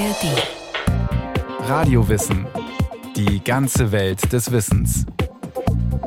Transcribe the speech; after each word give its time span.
ARD. 0.00 1.68
Radiowissen. 1.68 2.46
Die 3.14 3.44
ganze 3.44 3.92
Welt 3.92 4.32
des 4.32 4.50
Wissens. 4.50 5.04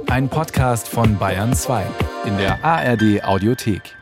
Ein 0.07 0.29
Podcast 0.29 0.87
von 0.87 1.19
Bayern 1.19 1.53
2 1.53 1.85
in 2.25 2.35
der 2.37 2.65
ARD 2.65 3.23
Audiothek. 3.23 3.95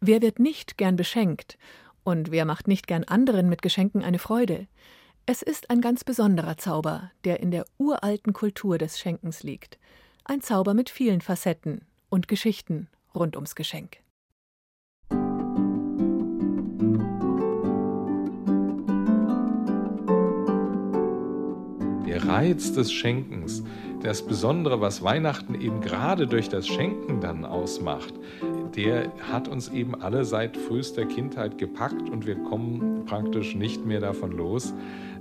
Wer 0.00 0.22
wird 0.22 0.38
nicht 0.38 0.78
gern 0.78 0.94
beschenkt? 0.94 1.58
Und 2.04 2.30
wer 2.30 2.44
macht 2.44 2.68
nicht 2.68 2.86
gern 2.86 3.02
anderen 3.02 3.48
mit 3.48 3.60
Geschenken 3.60 4.04
eine 4.04 4.20
Freude? 4.20 4.68
Es 5.26 5.42
ist 5.42 5.68
ein 5.70 5.80
ganz 5.80 6.04
besonderer 6.04 6.56
Zauber, 6.56 7.10
der 7.24 7.40
in 7.40 7.50
der 7.50 7.64
uralten 7.78 8.32
Kultur 8.32 8.78
des 8.78 9.00
Schenkens 9.00 9.42
liegt. 9.42 9.80
Ein 10.24 10.42
Zauber 10.42 10.74
mit 10.74 10.90
vielen 10.90 11.22
Facetten 11.22 11.86
und 12.08 12.28
Geschichten 12.28 12.86
rund 13.16 13.34
ums 13.34 13.56
Geschenk. 13.56 14.03
Reiz 22.34 22.72
des 22.72 22.92
Schenkens, 22.92 23.62
das 24.02 24.26
Besondere, 24.26 24.80
was 24.80 25.04
Weihnachten 25.04 25.54
eben 25.54 25.80
gerade 25.80 26.26
durch 26.26 26.48
das 26.48 26.66
Schenken 26.66 27.20
dann 27.20 27.44
ausmacht, 27.44 28.12
der 28.74 29.12
hat 29.30 29.46
uns 29.46 29.68
eben 29.68 29.94
alle 30.02 30.24
seit 30.24 30.56
frühester 30.56 31.06
Kindheit 31.06 31.58
gepackt 31.58 32.10
und 32.10 32.26
wir 32.26 32.34
kommen 32.34 33.04
praktisch 33.04 33.54
nicht 33.54 33.86
mehr 33.86 34.00
davon 34.00 34.32
los. 34.32 34.74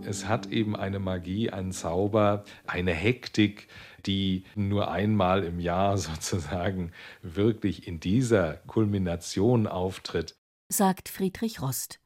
Es 0.04 0.28
hat 0.28 0.48
eben 0.48 0.76
eine 0.76 0.98
Magie, 0.98 1.52
einen 1.52 1.72
Zauber, 1.72 2.46
eine 2.66 2.94
Hektik, 2.94 3.68
die 4.08 4.46
nur 4.56 4.90
einmal 4.90 5.44
im 5.44 5.60
Jahr 5.60 5.96
sozusagen 6.00 6.94
wirklich 7.22 7.88
in 7.88 8.00
dieser 8.00 8.56
Kulmination 8.66 9.68
auftritt. 9.68 10.36
Sagt 10.68 11.10
Friedrich 11.10 11.62
Rost. 11.62 12.00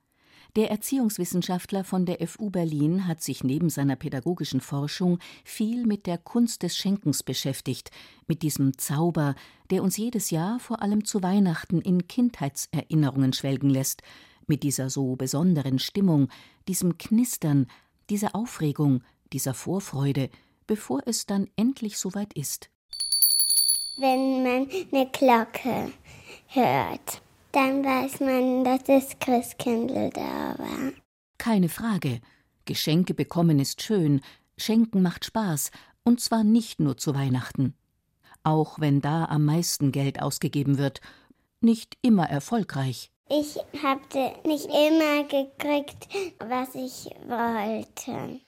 Der 0.57 0.71
Erziehungswissenschaftler 0.71 1.83
von 1.83 2.07
der 2.07 2.27
FU 2.27 2.49
Berlin 2.49 3.05
hat 3.05 3.21
sich 3.21 3.43
neben 3.43 3.69
seiner 3.69 3.95
pädagogischen 3.95 4.59
Forschung 4.59 5.19
viel 5.43 5.85
mit 5.85 6.07
der 6.07 6.17
Kunst 6.17 6.63
des 6.63 6.75
Schenkens 6.75 7.21
beschäftigt, 7.21 7.91
mit 8.25 8.41
diesem 8.41 8.75
Zauber, 8.75 9.35
der 9.69 9.83
uns 9.83 9.97
jedes 9.97 10.31
Jahr 10.31 10.59
vor 10.59 10.81
allem 10.81 11.05
zu 11.05 11.21
Weihnachten 11.21 11.79
in 11.79 12.07
Kindheitserinnerungen 12.07 13.33
schwelgen 13.33 13.69
lässt, 13.69 14.01
mit 14.47 14.63
dieser 14.63 14.89
so 14.89 15.15
besonderen 15.15 15.77
Stimmung, 15.77 16.27
diesem 16.67 16.97
Knistern, 16.97 17.67
dieser 18.09 18.33
Aufregung, 18.33 19.03
dieser 19.33 19.53
Vorfreude, 19.53 20.31
bevor 20.65 21.01
es 21.05 21.27
dann 21.27 21.49
endlich 21.55 21.99
soweit 21.99 22.33
ist. 22.33 22.71
Wenn 23.99 24.41
man 24.41 24.67
eine 24.91 25.07
Glocke 25.11 25.91
hört 26.47 27.21
dann 27.51 27.83
weiß 27.83 28.19
man, 28.19 28.63
dass 28.63 28.83
das 28.83 29.19
Christkindl 29.19 30.09
da 30.11 30.55
war. 30.57 30.91
Keine 31.37 31.69
Frage. 31.69 32.19
Geschenke 32.65 33.13
bekommen 33.13 33.59
ist 33.59 33.81
schön, 33.81 34.21
Schenken 34.57 35.01
macht 35.01 35.25
Spaß, 35.25 35.71
und 36.03 36.19
zwar 36.19 36.43
nicht 36.43 36.79
nur 36.79 36.97
zu 36.97 37.15
Weihnachten. 37.15 37.75
Auch 38.43 38.79
wenn 38.79 39.01
da 39.01 39.25
am 39.25 39.45
meisten 39.45 39.91
Geld 39.91 40.21
ausgegeben 40.21 40.77
wird, 40.77 41.01
nicht 41.61 41.97
immer 42.01 42.29
erfolgreich. 42.29 43.11
Ich 43.29 43.57
habe 43.83 44.01
nicht 44.45 44.65
immer 44.65 45.23
gekriegt, 45.23 46.07
was 46.39 46.75
ich 46.75 47.11
wollte. 47.27 48.39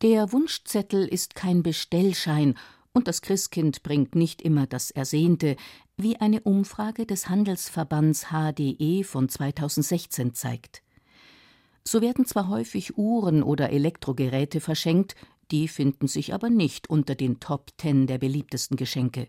Der 0.00 0.32
Wunschzettel 0.32 1.08
ist 1.08 1.34
kein 1.34 1.64
Bestellschein 1.64 2.54
und 2.98 3.06
das 3.06 3.22
Christkind 3.22 3.84
bringt 3.84 4.16
nicht 4.16 4.42
immer 4.42 4.66
das 4.66 4.90
Ersehnte, 4.90 5.54
wie 5.96 6.16
eine 6.16 6.40
Umfrage 6.40 7.06
des 7.06 7.28
Handelsverbands 7.28 8.26
HDE 8.32 9.04
von 9.04 9.28
2016 9.28 10.34
zeigt. 10.34 10.82
So 11.84 12.02
werden 12.02 12.26
zwar 12.26 12.48
häufig 12.48 12.98
Uhren 12.98 13.44
oder 13.44 13.70
Elektrogeräte 13.70 14.58
verschenkt, 14.60 15.14
die 15.52 15.68
finden 15.68 16.08
sich 16.08 16.34
aber 16.34 16.50
nicht 16.50 16.90
unter 16.90 17.14
den 17.14 17.38
Top 17.38 17.70
Ten 17.76 18.08
der 18.08 18.18
beliebtesten 18.18 18.76
Geschenke. 18.76 19.28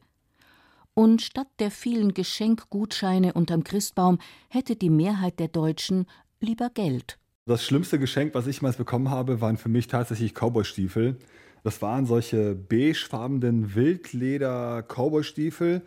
Und 0.95 1.21
statt 1.21 1.47
der 1.59 1.69
vielen 1.69 2.15
Geschenkgutscheine 2.15 3.33
unterm 3.33 3.63
Christbaum 3.63 4.17
hätte 4.49 4.75
die 4.75 4.89
Mehrheit 4.89 5.39
der 5.39 5.49
Deutschen 5.49 6.07
lieber 6.39 6.71
Geld. 6.71 7.19
Das 7.45 7.63
schlimmste 7.63 7.99
Geschenk, 7.99 8.33
was 8.33 8.47
ich 8.47 8.57
jemals 8.57 8.77
bekommen 8.77 9.11
habe, 9.11 9.41
waren 9.41 9.57
für 9.57 9.69
mich 9.69 9.85
tatsächlich 9.85 10.33
Cowboystiefel. 10.33 11.19
Das 11.63 11.81
waren 11.81 12.05
solche 12.05 12.55
beigefarbenen 12.55 13.75
Wildleder-Cowboystiefel. 13.75 15.81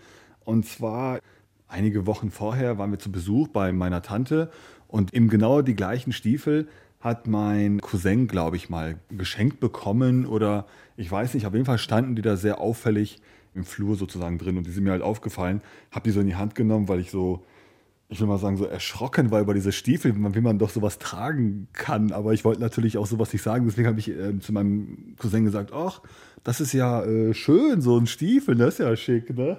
Und 0.44 0.66
zwar 0.66 1.20
einige 1.68 2.06
Wochen 2.06 2.30
vorher 2.30 2.78
waren 2.78 2.90
wir 2.90 2.98
zu 2.98 3.10
Besuch 3.10 3.48
bei 3.48 3.72
meiner 3.72 4.02
Tante. 4.02 4.50
Und 4.88 5.14
eben 5.14 5.28
genau 5.28 5.62
die 5.62 5.74
gleichen 5.74 6.12
Stiefel 6.12 6.68
hat 7.00 7.26
mein 7.26 7.80
Cousin, 7.80 8.28
glaube 8.28 8.56
ich, 8.56 8.70
mal 8.70 8.98
geschenkt 9.10 9.60
bekommen. 9.60 10.26
Oder 10.26 10.66
ich 10.96 11.10
weiß 11.10 11.34
nicht, 11.34 11.46
auf 11.46 11.54
jeden 11.54 11.64
Fall 11.64 11.78
standen 11.78 12.16
die 12.16 12.22
da 12.22 12.36
sehr 12.36 12.60
auffällig 12.60 13.20
im 13.54 13.64
Flur 13.64 13.96
sozusagen 13.96 14.38
drin. 14.38 14.58
Und 14.58 14.66
die 14.66 14.70
sind 14.70 14.84
mir 14.84 14.92
halt 14.92 15.02
aufgefallen. 15.02 15.62
Habe 15.90 16.04
die 16.04 16.10
so 16.10 16.20
in 16.20 16.26
die 16.26 16.36
Hand 16.36 16.54
genommen, 16.54 16.88
weil 16.88 17.00
ich 17.00 17.10
so, 17.10 17.44
ich 18.12 18.20
will 18.20 18.26
mal 18.26 18.38
sagen, 18.38 18.58
so 18.58 18.66
erschrocken 18.66 19.30
war 19.30 19.40
über 19.40 19.54
diese 19.54 19.72
Stiefel, 19.72 20.14
wie 20.14 20.40
man 20.40 20.58
doch 20.58 20.68
sowas 20.68 20.98
tragen 20.98 21.68
kann. 21.72 22.12
Aber 22.12 22.34
ich 22.34 22.44
wollte 22.44 22.60
natürlich 22.60 22.98
auch 22.98 23.06
sowas 23.06 23.32
nicht 23.32 23.42
sagen, 23.42 23.64
deswegen 23.66 23.88
habe 23.88 23.98
ich 23.98 24.10
äh, 24.10 24.38
zu 24.38 24.52
meinem 24.52 25.16
Cousin 25.18 25.44
gesagt, 25.44 25.72
ach, 25.72 26.02
das 26.44 26.60
ist 26.60 26.74
ja 26.74 27.02
äh, 27.04 27.32
schön, 27.32 27.80
so 27.80 27.96
ein 27.96 28.06
Stiefel, 28.06 28.54
das 28.54 28.74
ist 28.74 28.78
ja 28.80 28.94
schick, 28.96 29.34
ne? 29.36 29.58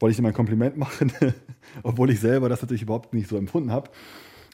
wollte 0.00 0.12
ich 0.12 0.18
ihm 0.18 0.26
ein 0.26 0.34
Kompliment 0.34 0.76
machen, 0.76 1.12
obwohl 1.82 2.10
ich 2.10 2.20
selber 2.20 2.48
das 2.48 2.60
natürlich 2.60 2.82
überhaupt 2.82 3.14
nicht 3.14 3.28
so 3.28 3.36
empfunden 3.36 3.72
habe. 3.72 3.90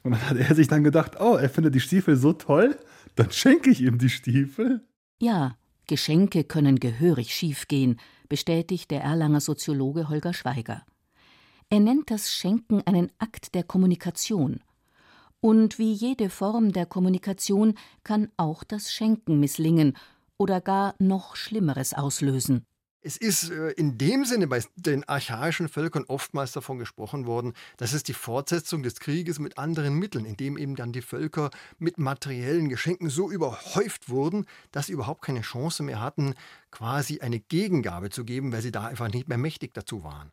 Und 0.03 0.11
dann 0.11 0.29
hat 0.29 0.37
er 0.37 0.55
sich 0.55 0.67
dann 0.67 0.83
gedacht, 0.83 1.19
oh, 1.19 1.35
er 1.35 1.49
findet 1.49 1.75
die 1.75 1.79
Stiefel 1.81 2.15
so 2.15 2.33
toll, 2.33 2.77
dann 3.15 3.31
schenke 3.31 3.69
ich 3.69 3.81
ihm 3.81 3.97
die 3.97 4.09
Stiefel. 4.09 4.81
Ja, 5.19 5.57
Geschenke 5.87 6.45
können 6.45 6.79
gehörig 6.79 7.33
schiefgehen, 7.33 7.99
bestätigt 8.29 8.91
der 8.91 9.01
Erlanger 9.01 9.41
Soziologe 9.41 10.09
Holger 10.09 10.33
Schweiger. 10.33 10.83
Er 11.69 11.79
nennt 11.79 12.11
das 12.11 12.31
Schenken 12.31 12.81
einen 12.85 13.11
Akt 13.17 13.55
der 13.55 13.63
Kommunikation. 13.63 14.61
Und 15.41 15.77
wie 15.79 15.93
jede 15.93 16.29
Form 16.29 16.71
der 16.71 16.85
Kommunikation 16.85 17.75
kann 18.03 18.29
auch 18.37 18.63
das 18.63 18.91
Schenken 18.91 19.39
misslingen 19.39 19.97
oder 20.37 20.61
gar 20.61 20.95
noch 20.99 21.35
Schlimmeres 21.35 21.93
auslösen. 21.93 22.65
Es 23.01 23.17
ist 23.17 23.51
äh, 23.51 23.69
in 23.73 23.99
dem 23.99 24.25
Sinne 24.25 24.47
bei 24.47 24.63
den 24.75 25.07
archaischen 25.07 25.69
Völkern 25.69 26.05
oftmals 26.07 26.53
davon 26.53 26.79
gesprochen 26.79 27.27
worden, 27.27 27.53
dass 27.77 27.93
es 27.93 28.01
die 28.01 28.15
Fortsetzung 28.15 28.81
des 28.81 28.95
Krieges 28.95 29.37
mit 29.37 29.59
anderen 29.59 29.93
Mitteln, 29.93 30.25
indem 30.25 30.57
eben 30.57 30.75
dann 30.75 30.91
die 30.91 31.03
Völker 31.03 31.51
mit 31.77 31.99
materiellen 31.99 32.67
Geschenken 32.67 33.11
so 33.11 33.29
überhäuft 33.29 34.09
wurden, 34.09 34.47
dass 34.71 34.87
sie 34.87 34.93
überhaupt 34.93 35.21
keine 35.21 35.41
Chance 35.41 35.83
mehr 35.83 36.01
hatten, 36.01 36.33
quasi 36.71 37.19
eine 37.19 37.39
Gegengabe 37.39 38.09
zu 38.09 38.25
geben, 38.25 38.51
weil 38.51 38.63
sie 38.63 38.71
da 38.71 38.85
einfach 38.85 39.11
nicht 39.13 39.27
mehr 39.27 39.37
mächtig 39.37 39.75
dazu 39.75 40.03
waren. 40.03 40.31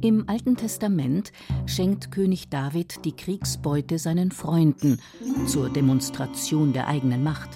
Im 0.00 0.24
Alten 0.26 0.56
Testament 0.56 1.32
schenkt 1.66 2.10
König 2.10 2.48
David 2.48 3.04
die 3.04 3.12
Kriegsbeute 3.12 3.98
seinen 3.98 4.32
Freunden 4.32 5.00
zur 5.46 5.68
Demonstration 5.70 6.72
der 6.72 6.88
eigenen 6.88 7.22
Macht. 7.22 7.50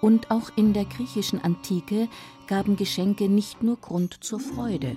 Und 0.00 0.30
auch 0.30 0.50
in 0.56 0.72
der 0.72 0.84
griechischen 0.84 1.42
Antike 1.42 2.08
gaben 2.46 2.76
Geschenke 2.76 3.28
nicht 3.28 3.62
nur 3.62 3.76
Grund 3.76 4.24
zur 4.24 4.40
Freude. 4.40 4.96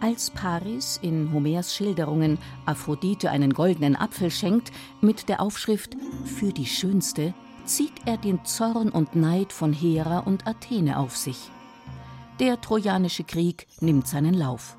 Als 0.00 0.30
Paris 0.30 0.98
in 1.02 1.32
Homers 1.32 1.74
Schilderungen 1.74 2.38
Aphrodite 2.64 3.30
einen 3.30 3.52
goldenen 3.52 3.96
Apfel 3.96 4.30
schenkt, 4.30 4.72
mit 5.00 5.28
der 5.28 5.40
Aufschrift 5.40 5.96
Für 6.24 6.52
die 6.52 6.66
Schönste, 6.66 7.34
zieht 7.66 8.06
er 8.06 8.16
den 8.16 8.44
Zorn 8.44 8.88
und 8.88 9.14
Neid 9.14 9.52
von 9.52 9.72
Hera 9.72 10.20
und 10.20 10.46
Athene 10.46 10.98
auf 10.98 11.16
sich. 11.16 11.50
Der 12.40 12.60
Trojanische 12.60 13.22
Krieg 13.22 13.68
nimmt 13.80 14.08
seinen 14.08 14.34
Lauf. 14.34 14.76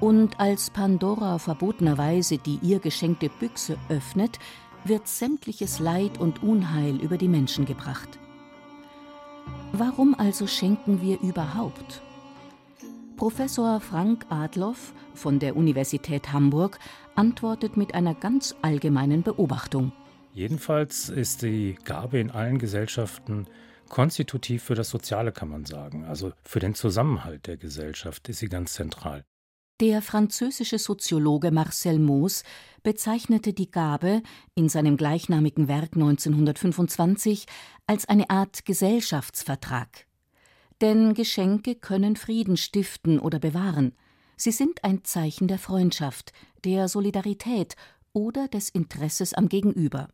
Und 0.00 0.38
als 0.38 0.68
Pandora 0.68 1.38
verbotenerweise 1.38 2.36
die 2.36 2.58
ihr 2.60 2.78
geschenkte 2.78 3.30
Büchse 3.30 3.78
öffnet, 3.88 4.38
wird 4.84 5.08
sämtliches 5.08 5.78
Leid 5.78 6.18
und 6.18 6.42
Unheil 6.42 6.96
über 6.96 7.16
die 7.16 7.28
Menschen 7.28 7.64
gebracht. 7.64 8.18
Warum 9.72 10.14
also 10.14 10.46
schenken 10.46 11.00
wir 11.00 11.20
überhaupt? 11.20 12.02
Professor 13.16 13.80
Frank 13.80 14.26
Adloff 14.28 14.92
von 15.14 15.38
der 15.38 15.56
Universität 15.56 16.32
Hamburg 16.32 16.78
antwortet 17.14 17.78
mit 17.78 17.94
einer 17.94 18.14
ganz 18.14 18.54
allgemeinen 18.60 19.22
Beobachtung. 19.22 19.92
Jedenfalls 20.34 21.08
ist 21.08 21.42
die 21.42 21.76
Gabe 21.84 22.18
in 22.18 22.30
allen 22.30 22.58
Gesellschaften 22.58 23.46
konstitutiv 23.92 24.64
für 24.64 24.74
das 24.74 24.88
Soziale, 24.88 25.30
kann 25.32 25.50
man 25.50 25.66
sagen. 25.66 26.04
Also 26.04 26.32
für 26.42 26.58
den 26.58 26.74
Zusammenhalt 26.74 27.46
der 27.46 27.58
Gesellschaft 27.58 28.26
ist 28.28 28.38
sie 28.38 28.48
ganz 28.48 28.72
zentral. 28.72 29.22
Der 29.80 30.00
französische 30.00 30.78
Soziologe 30.78 31.50
Marcel 31.50 31.98
Mauss 31.98 32.42
bezeichnete 32.82 33.52
die 33.52 33.70
Gabe 33.70 34.22
in 34.54 34.68
seinem 34.68 34.96
gleichnamigen 34.96 35.68
Werk 35.68 35.94
1925 35.94 37.46
als 37.86 38.08
eine 38.08 38.30
Art 38.30 38.64
Gesellschaftsvertrag. 38.64 40.06
Denn 40.80 41.12
Geschenke 41.12 41.74
können 41.74 42.16
Frieden 42.16 42.56
stiften 42.56 43.18
oder 43.18 43.38
bewahren. 43.40 43.92
Sie 44.36 44.52
sind 44.52 44.84
ein 44.84 45.04
Zeichen 45.04 45.48
der 45.48 45.58
Freundschaft, 45.58 46.32
der 46.64 46.88
Solidarität 46.88 47.76
oder 48.14 48.48
des 48.48 48.70
Interesses 48.70 49.34
am 49.34 49.50
Gegenüber. 49.50 50.08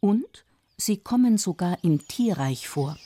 Und 0.00 0.44
sie 0.78 0.96
kommen 0.96 1.36
sogar 1.38 1.76
im 1.82 2.06
Tierreich 2.06 2.68
vor. 2.68 2.96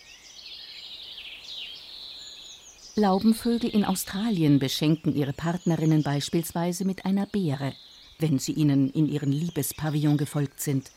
Laubenvögel 2.94 3.70
in 3.70 3.84
Australien 3.86 4.58
beschenken 4.58 5.14
ihre 5.16 5.32
Partnerinnen 5.32 6.02
beispielsweise 6.02 6.84
mit 6.84 7.06
einer 7.06 7.24
Beere, 7.26 7.72
wenn 8.18 8.38
sie 8.38 8.52
ihnen 8.52 8.90
in 8.90 9.08
ihren 9.08 9.32
Liebespavillon 9.32 10.18
gefolgt 10.18 10.60
sind. 10.60 10.92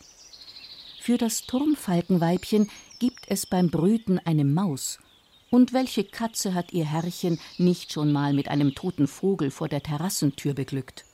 Für 1.00 1.18
das 1.18 1.46
Turmfalkenweibchen 1.46 2.70
gibt 3.00 3.26
es 3.30 3.46
beim 3.46 3.70
Brüten 3.70 4.20
eine 4.20 4.44
Maus. 4.44 5.00
Und 5.50 5.72
welche 5.72 6.04
Katze 6.04 6.54
hat 6.54 6.74
ihr 6.74 6.86
Herrchen 6.86 7.40
nicht 7.58 7.94
schon 7.94 8.12
mal 8.12 8.34
mit 8.34 8.50
einem 8.50 8.76
toten 8.76 9.08
Vogel 9.08 9.52
vor 9.52 9.70
der 9.70 9.82
Terrassentür 9.82 10.54
beglückt? 10.54 11.06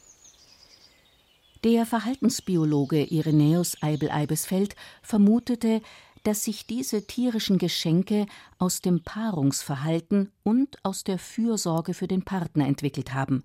Der 1.64 1.86
Verhaltensbiologe 1.86 3.04
Irenäus 3.04 3.78
Eibel-Eibesfeld 3.82 4.76
vermutete, 5.04 5.82
dass 6.24 6.44
sich 6.44 6.66
diese 6.66 7.06
tierischen 7.06 7.60
Geschenke 7.60 8.26
aus 8.58 8.82
dem 8.82 9.04
Paarungsverhalten 9.04 10.32
und 10.42 10.84
aus 10.84 11.04
der 11.04 11.20
Fürsorge 11.20 11.94
für 11.94 12.08
den 12.08 12.24
Partner 12.24 12.66
entwickelt 12.66 13.14
haben. 13.14 13.44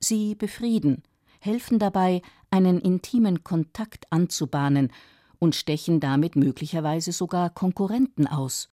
Sie 0.00 0.34
befrieden, 0.34 1.04
helfen 1.38 1.78
dabei, 1.78 2.22
einen 2.50 2.80
intimen 2.80 3.44
Kontakt 3.44 4.06
anzubahnen 4.10 4.90
und 5.38 5.54
stechen 5.54 6.00
damit 6.00 6.34
möglicherweise 6.34 7.12
sogar 7.12 7.50
Konkurrenten 7.50 8.26
aus. 8.26 8.68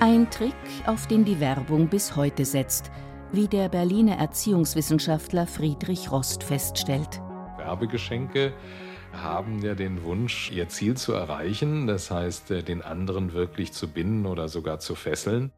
Ein 0.00 0.30
Trick, 0.30 0.54
auf 0.86 1.08
den 1.08 1.24
die 1.24 1.40
Werbung 1.40 1.88
bis 1.88 2.14
heute 2.14 2.44
setzt, 2.44 2.92
wie 3.32 3.48
der 3.48 3.68
Berliner 3.68 4.16
Erziehungswissenschaftler 4.16 5.46
Friedrich 5.46 6.10
Rost 6.10 6.42
feststellt. 6.42 7.20
Werbegeschenke 7.56 8.52
haben 9.12 9.60
ja 9.62 9.74
den 9.74 10.02
Wunsch, 10.04 10.50
ihr 10.50 10.68
Ziel 10.68 10.96
zu 10.96 11.12
erreichen, 11.12 11.86
das 11.86 12.10
heißt, 12.10 12.50
äh, 12.50 12.62
den 12.62 12.82
anderen 12.82 13.32
wirklich 13.32 13.72
zu 13.72 13.88
binden 13.88 14.26
oder 14.26 14.48
sogar 14.48 14.78
zu 14.78 14.94
fesseln. 14.94 15.52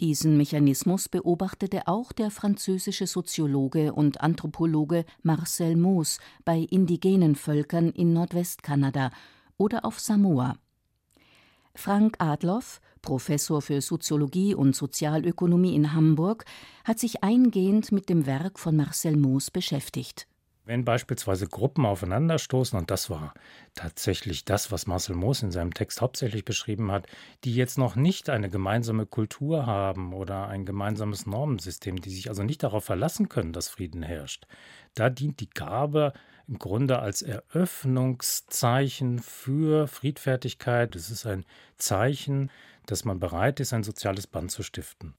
Diesen 0.00 0.36
Mechanismus 0.36 1.08
beobachtete 1.08 1.86
auch 1.86 2.12
der 2.12 2.30
französische 2.30 3.06
Soziologe 3.06 3.92
und 3.92 4.20
Anthropologe 4.20 5.04
Marcel 5.22 5.76
Mauss 5.76 6.18
bei 6.44 6.58
indigenen 6.58 7.36
Völkern 7.36 7.90
in 7.90 8.12
Nordwestkanada 8.12 9.10
oder 9.56 9.84
auf 9.84 10.00
Samoa. 10.00 10.56
Frank 11.74 12.16
Adloff, 12.18 12.80
Professor 13.02 13.60
für 13.60 13.80
Soziologie 13.80 14.54
und 14.54 14.74
Sozialökonomie 14.74 15.74
in 15.74 15.92
Hamburg, 15.92 16.44
hat 16.84 16.98
sich 16.98 17.22
eingehend 17.22 17.92
mit 17.92 18.08
dem 18.08 18.26
Werk 18.26 18.58
von 18.58 18.76
Marcel 18.76 19.16
Mauss 19.16 19.50
beschäftigt. 19.50 20.26
Wenn 20.64 20.84
beispielsweise 20.84 21.48
Gruppen 21.48 21.84
aufeinanderstoßen, 21.84 22.78
und 22.78 22.92
das 22.92 23.10
war 23.10 23.34
tatsächlich 23.74 24.44
das, 24.44 24.70
was 24.70 24.86
Marcel 24.86 25.16
Moos 25.16 25.42
in 25.42 25.50
seinem 25.50 25.74
Text 25.74 26.00
hauptsächlich 26.00 26.44
beschrieben 26.44 26.92
hat, 26.92 27.08
die 27.42 27.52
jetzt 27.52 27.78
noch 27.78 27.96
nicht 27.96 28.30
eine 28.30 28.48
gemeinsame 28.48 29.04
Kultur 29.04 29.66
haben 29.66 30.14
oder 30.14 30.46
ein 30.46 30.64
gemeinsames 30.64 31.26
Normensystem, 31.26 32.00
die 32.00 32.10
sich 32.10 32.28
also 32.28 32.44
nicht 32.44 32.62
darauf 32.62 32.84
verlassen 32.84 33.28
können, 33.28 33.52
dass 33.52 33.68
Frieden 33.68 34.04
herrscht, 34.04 34.46
da 34.94 35.10
dient 35.10 35.40
die 35.40 35.50
Gabe 35.50 36.12
im 36.46 36.60
Grunde 36.60 37.00
als 37.00 37.22
Eröffnungszeichen 37.22 39.18
für 39.18 39.88
Friedfertigkeit. 39.88 40.94
Es 40.94 41.10
ist 41.10 41.26
ein 41.26 41.44
Zeichen, 41.76 42.50
dass 42.86 43.04
man 43.04 43.18
bereit 43.18 43.60
ist, 43.60 43.72
ein 43.72 43.82
soziales 43.82 44.26
Band 44.26 44.50
zu 44.50 44.62
stiften. 44.62 45.14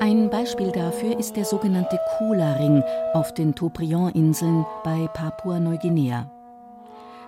Ein 0.00 0.28
Beispiel 0.28 0.70
dafür 0.70 1.18
ist 1.18 1.34
der 1.34 1.44
sogenannte 1.44 1.98
Kula-Ring 2.18 2.82
auf 3.14 3.32
den 3.32 3.54
Toprion-Inseln 3.54 4.66
bei 4.82 5.06
Papua-Neuguinea. 5.08 6.30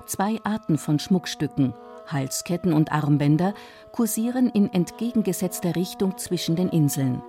Zwei 0.06 0.38
Arten 0.44 0.76
von 0.76 0.98
Schmuckstücken, 0.98 1.74
Halsketten 2.06 2.72
und 2.72 2.92
Armbänder, 2.92 3.54
kursieren 3.92 4.50
in 4.50 4.72
entgegengesetzter 4.72 5.74
Richtung 5.74 6.18
zwischen 6.18 6.56
den 6.56 6.68
Inseln. 6.68 7.22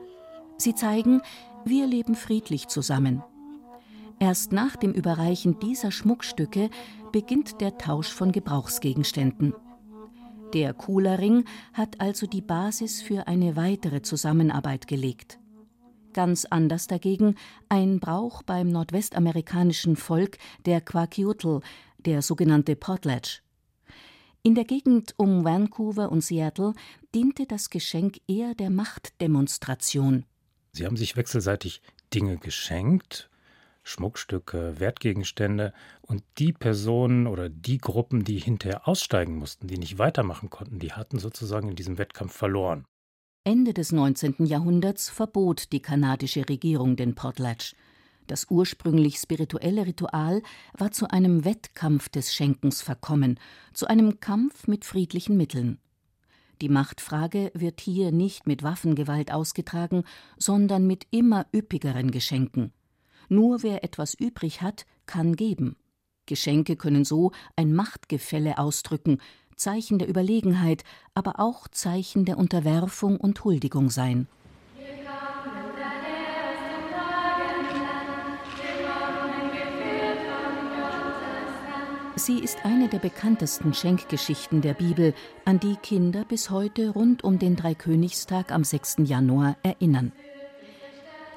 Sie 0.58 0.76
zeigen, 0.76 1.22
wir 1.66 1.88
leben 1.88 2.16
friedlich 2.16 2.68
zusammen. 2.68 3.24
Erst 4.20 4.52
nach 4.52 4.76
dem 4.76 4.94
Überreichen 4.94 5.60
dieser 5.60 5.92
Schmuckstücke 5.92 6.70
beginnt 7.12 7.62
der 7.62 7.78
Tausch 7.78 8.12
von 8.12 8.32
Gebrauchsgegenständen. 8.32 9.54
Der 10.54 10.74
Kula-Ring 10.74 11.44
hat 11.74 12.00
also 12.00 12.26
die 12.26 12.42
Basis 12.42 13.02
für 13.02 13.28
eine 13.28 13.56
weitere 13.56 14.02
Zusammenarbeit 14.02 14.88
gelegt. 14.88 15.40
Ganz 16.14 16.46
anders 16.46 16.88
dagegen 16.88 17.36
ein 17.70 18.00
Brauch 18.00 18.44
beim 18.44 18.70
nordwestamerikanischen 18.70 19.98
Volk 19.98 20.38
der 20.66 20.80
Kwakiutl, 20.82 21.60
der 21.98 22.22
sogenannte 22.22 22.76
Potlatch. 22.76 23.44
In 24.42 24.56
der 24.56 24.64
Gegend 24.64 25.14
um 25.18 25.44
Vancouver 25.44 26.12
und 26.12 26.22
Seattle 26.22 26.74
diente 27.14 27.46
das 27.46 27.70
Geschenk 27.70 28.20
eher 28.28 28.56
der 28.56 28.70
Machtdemonstration. 28.70 30.26
Sie 30.72 30.86
haben 30.86 30.96
sich 30.96 31.18
wechselseitig 31.18 31.82
Dinge 32.14 32.38
geschenkt, 32.38 33.30
Schmuckstücke, 33.88 34.80
Wertgegenstände 34.80 35.74
und 36.02 36.24
die 36.38 36.54
Personen 36.54 37.26
oder 37.26 37.50
die 37.50 37.78
Gruppen, 37.78 38.24
die 38.24 38.38
hinterher 38.38 38.88
aussteigen 38.88 39.38
mussten, 39.38 39.68
die 39.68 39.78
nicht 39.78 39.98
weitermachen 39.98 40.50
konnten, 40.50 40.80
die 40.80 40.94
hatten 40.94 41.20
sozusagen 41.20 41.70
in 41.70 41.76
diesem 41.76 41.98
Wettkampf 41.98 42.34
verloren. 42.34 42.86
Ende 43.46 43.74
des 43.74 43.94
19. 43.94 44.46
Jahrhunderts 44.46 45.10
verbot 45.10 45.72
die 45.72 45.82
kanadische 45.82 46.50
Regierung 46.50 46.98
den 46.98 47.16
Potlatch. 47.16 47.76
Das 48.28 48.48
ursprünglich 48.50 49.20
spirituelle 49.20 49.86
Ritual 49.86 50.42
war 50.78 50.92
zu 50.92 51.10
einem 51.10 51.46
Wettkampf 51.46 52.10
des 52.10 52.36
Schenkens 52.36 52.82
verkommen, 52.82 53.40
zu 53.74 53.88
einem 53.88 54.20
Kampf 54.20 54.68
mit 54.68 54.84
friedlichen 54.84 55.38
Mitteln. 55.38 55.80
Die 56.62 56.70
Machtfrage 56.70 57.52
wird 57.54 57.80
hier 57.80 58.12
nicht 58.12 58.48
mit 58.48 58.64
Waffengewalt 58.64 59.32
ausgetragen, 59.32 60.04
sondern 60.38 60.86
mit 60.88 61.08
immer 61.12 61.46
üppigeren 61.54 62.12
Geschenken. 62.12 62.74
Nur 63.30 63.64
wer 63.64 63.84
etwas 63.84 64.14
übrig 64.14 64.62
hat, 64.62 64.86
kann 65.06 65.36
geben. 65.36 65.76
Geschenke 66.26 66.76
können 66.76 67.06
so 67.06 67.32
ein 67.56 67.74
Machtgefälle 67.74 68.58
ausdrücken, 68.58 69.20
Zeichen 69.56 69.98
der 69.98 70.10
Überlegenheit, 70.10 70.84
aber 71.14 71.40
auch 71.40 71.68
Zeichen 71.68 72.26
der 72.26 72.38
Unterwerfung 72.38 73.18
und 73.18 73.44
Huldigung 73.44 73.90
sein. 73.90 74.28
Sie 82.16 82.40
ist 82.40 82.66
eine 82.66 82.90
der 82.90 82.98
bekanntesten 82.98 83.74
Schenkgeschichten 83.74 84.62
der 84.62 84.74
Bibel, 84.74 85.14
an 85.46 85.60
die 85.60 85.76
Kinder 85.76 86.26
bis 86.26 86.50
heute 86.50 86.90
rund 86.90 87.24
um 87.24 87.38
den 87.38 87.56
Dreikönigstag 87.56 88.52
am 88.52 88.64
6. 88.64 88.98
Januar 89.04 89.56
erinnern. 89.62 90.12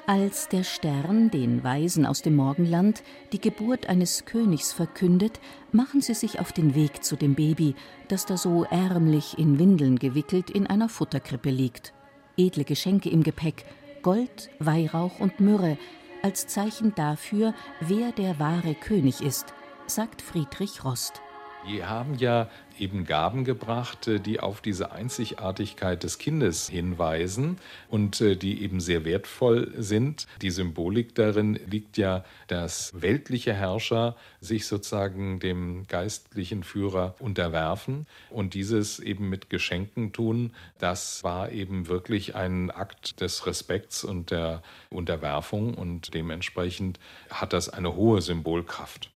Als 0.07 0.49
der 0.49 0.63
Stern 0.63 1.29
den 1.29 1.63
Weisen 1.63 2.07
aus 2.07 2.23
dem 2.23 2.35
Morgenland 2.35 3.03
die 3.31 3.39
Geburt 3.39 3.87
eines 3.87 4.25
Königs 4.25 4.73
verkündet, 4.73 5.39
machen 5.71 6.01
sie 6.01 6.15
sich 6.15 6.39
auf 6.39 6.51
den 6.51 6.73
Weg 6.73 7.03
zu 7.03 7.15
dem 7.15 7.35
Baby, 7.35 7.75
das 8.07 8.25
da 8.25 8.35
so 8.35 8.63
ärmlich 8.63 9.37
in 9.37 9.59
Windeln 9.59 9.99
gewickelt 9.99 10.49
in 10.49 10.65
einer 10.65 10.89
Futterkrippe 10.89 11.51
liegt. 11.51 11.93
Edle 12.35 12.63
Geschenke 12.63 13.09
im 13.09 13.21
Gepäck, 13.21 13.65
Gold, 14.01 14.49
Weihrauch 14.57 15.19
und 15.19 15.39
Myrrhe, 15.39 15.77
als 16.23 16.47
Zeichen 16.47 16.95
dafür, 16.95 17.53
wer 17.79 18.11
der 18.11 18.39
wahre 18.39 18.73
König 18.73 19.21
ist, 19.21 19.53
sagt 19.85 20.21
Friedrich 20.21 20.83
Rost. 20.83 21.21
Die 21.67 21.83
haben 21.85 22.15
ja 22.15 22.49
eben 22.79 23.05
Gaben 23.05 23.43
gebracht, 23.43 24.07
äh, 24.07 24.19
die 24.19 24.39
auf 24.39 24.61
diese 24.61 24.91
Einzigartigkeit 24.91 26.03
des 26.03 26.17
Kindes 26.17 26.67
hinweisen 26.67 27.59
und 27.89 28.19
äh, 28.19 28.35
die 28.35 28.63
eben 28.63 28.79
sehr 28.79 29.05
wertvoll 29.05 29.71
sind. 29.77 30.25
Die 30.41 30.49
Symbolik 30.49 31.13
darin 31.13 31.59
liegt 31.69 31.97
ja, 31.97 32.23
dass 32.47 32.99
weltliche 32.99 33.53
Herrscher 33.53 34.15
sich 34.39 34.65
sozusagen 34.65 35.39
dem 35.39 35.85
geistlichen 35.87 36.63
Führer 36.63 37.15
unterwerfen 37.19 38.07
und 38.31 38.55
dieses 38.55 38.99
eben 38.99 39.29
mit 39.29 39.49
Geschenken 39.51 40.13
tun. 40.13 40.53
Das 40.79 41.23
war 41.23 41.51
eben 41.51 41.87
wirklich 41.87 42.35
ein 42.35 42.71
Akt 42.71 43.21
des 43.21 43.45
Respekts 43.45 44.03
und 44.03 44.31
der 44.31 44.63
Unterwerfung 44.89 45.75
und 45.75 46.13
dementsprechend 46.15 46.99
hat 47.29 47.53
das 47.53 47.69
eine 47.69 47.95
hohe 47.95 48.21
Symbolkraft. 48.21 49.11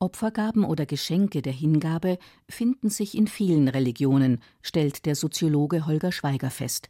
Opfergaben 0.00 0.64
oder 0.64 0.86
Geschenke 0.86 1.42
der 1.42 1.52
Hingabe 1.52 2.18
finden 2.48 2.90
sich 2.90 3.16
in 3.16 3.28
vielen 3.28 3.68
Religionen, 3.68 4.42
stellt 4.62 5.06
der 5.06 5.14
Soziologe 5.14 5.86
Holger 5.86 6.10
Schweiger 6.10 6.50
fest. 6.50 6.88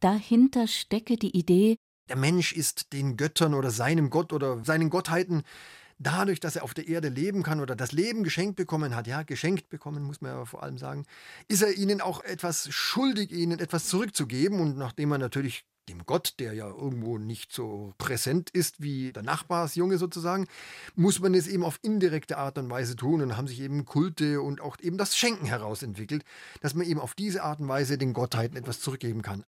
Dahinter 0.00 0.66
stecke 0.66 1.16
die 1.16 1.36
Idee, 1.36 1.76
der 2.08 2.16
Mensch 2.16 2.52
ist 2.52 2.92
den 2.94 3.16
Göttern 3.16 3.52
oder 3.52 3.70
seinem 3.70 4.08
Gott 4.08 4.32
oder 4.32 4.64
seinen 4.64 4.88
Gottheiten 4.88 5.42
dadurch, 5.98 6.40
dass 6.40 6.56
er 6.56 6.64
auf 6.64 6.74
der 6.74 6.88
Erde 6.88 7.08
leben 7.08 7.42
kann 7.42 7.60
oder 7.60 7.76
das 7.76 7.92
Leben 7.92 8.24
geschenkt 8.24 8.56
bekommen 8.56 8.94
hat, 8.94 9.06
ja, 9.06 9.22
geschenkt 9.22 9.68
bekommen, 9.68 10.02
muss 10.04 10.20
man 10.20 10.32
ja 10.32 10.44
vor 10.44 10.62
allem 10.62 10.78
sagen, 10.78 11.04
ist 11.48 11.62
er 11.62 11.72
ihnen 11.74 12.00
auch 12.00 12.22
etwas 12.22 12.72
schuldig, 12.72 13.30
ihnen 13.32 13.58
etwas 13.58 13.86
zurückzugeben. 13.88 14.60
Und 14.60 14.78
nachdem 14.78 15.12
er 15.12 15.18
natürlich 15.18 15.64
dem 15.88 16.04
Gott, 16.06 16.34
der 16.38 16.52
ja 16.52 16.68
irgendwo 16.68 17.18
nicht 17.18 17.52
so 17.52 17.94
präsent 17.98 18.50
ist 18.50 18.82
wie 18.82 19.12
der 19.12 19.22
Nachbarsjunge 19.22 19.98
sozusagen, 19.98 20.46
muss 20.94 21.20
man 21.20 21.34
es 21.34 21.46
eben 21.46 21.64
auf 21.64 21.78
indirekte 21.82 22.38
Art 22.38 22.58
und 22.58 22.70
Weise 22.70 22.96
tun 22.96 23.22
und 23.22 23.36
haben 23.36 23.48
sich 23.48 23.60
eben 23.60 23.84
Kulte 23.84 24.40
und 24.40 24.60
auch 24.60 24.76
eben 24.80 24.98
das 24.98 25.16
Schenken 25.16 25.46
herausentwickelt, 25.46 26.24
dass 26.60 26.74
man 26.74 26.86
eben 26.86 27.00
auf 27.00 27.14
diese 27.14 27.42
Art 27.42 27.60
und 27.60 27.68
Weise 27.68 27.98
den 27.98 28.12
Gottheiten 28.12 28.56
etwas 28.56 28.80
zurückgeben 28.80 29.22
kann. 29.22 29.44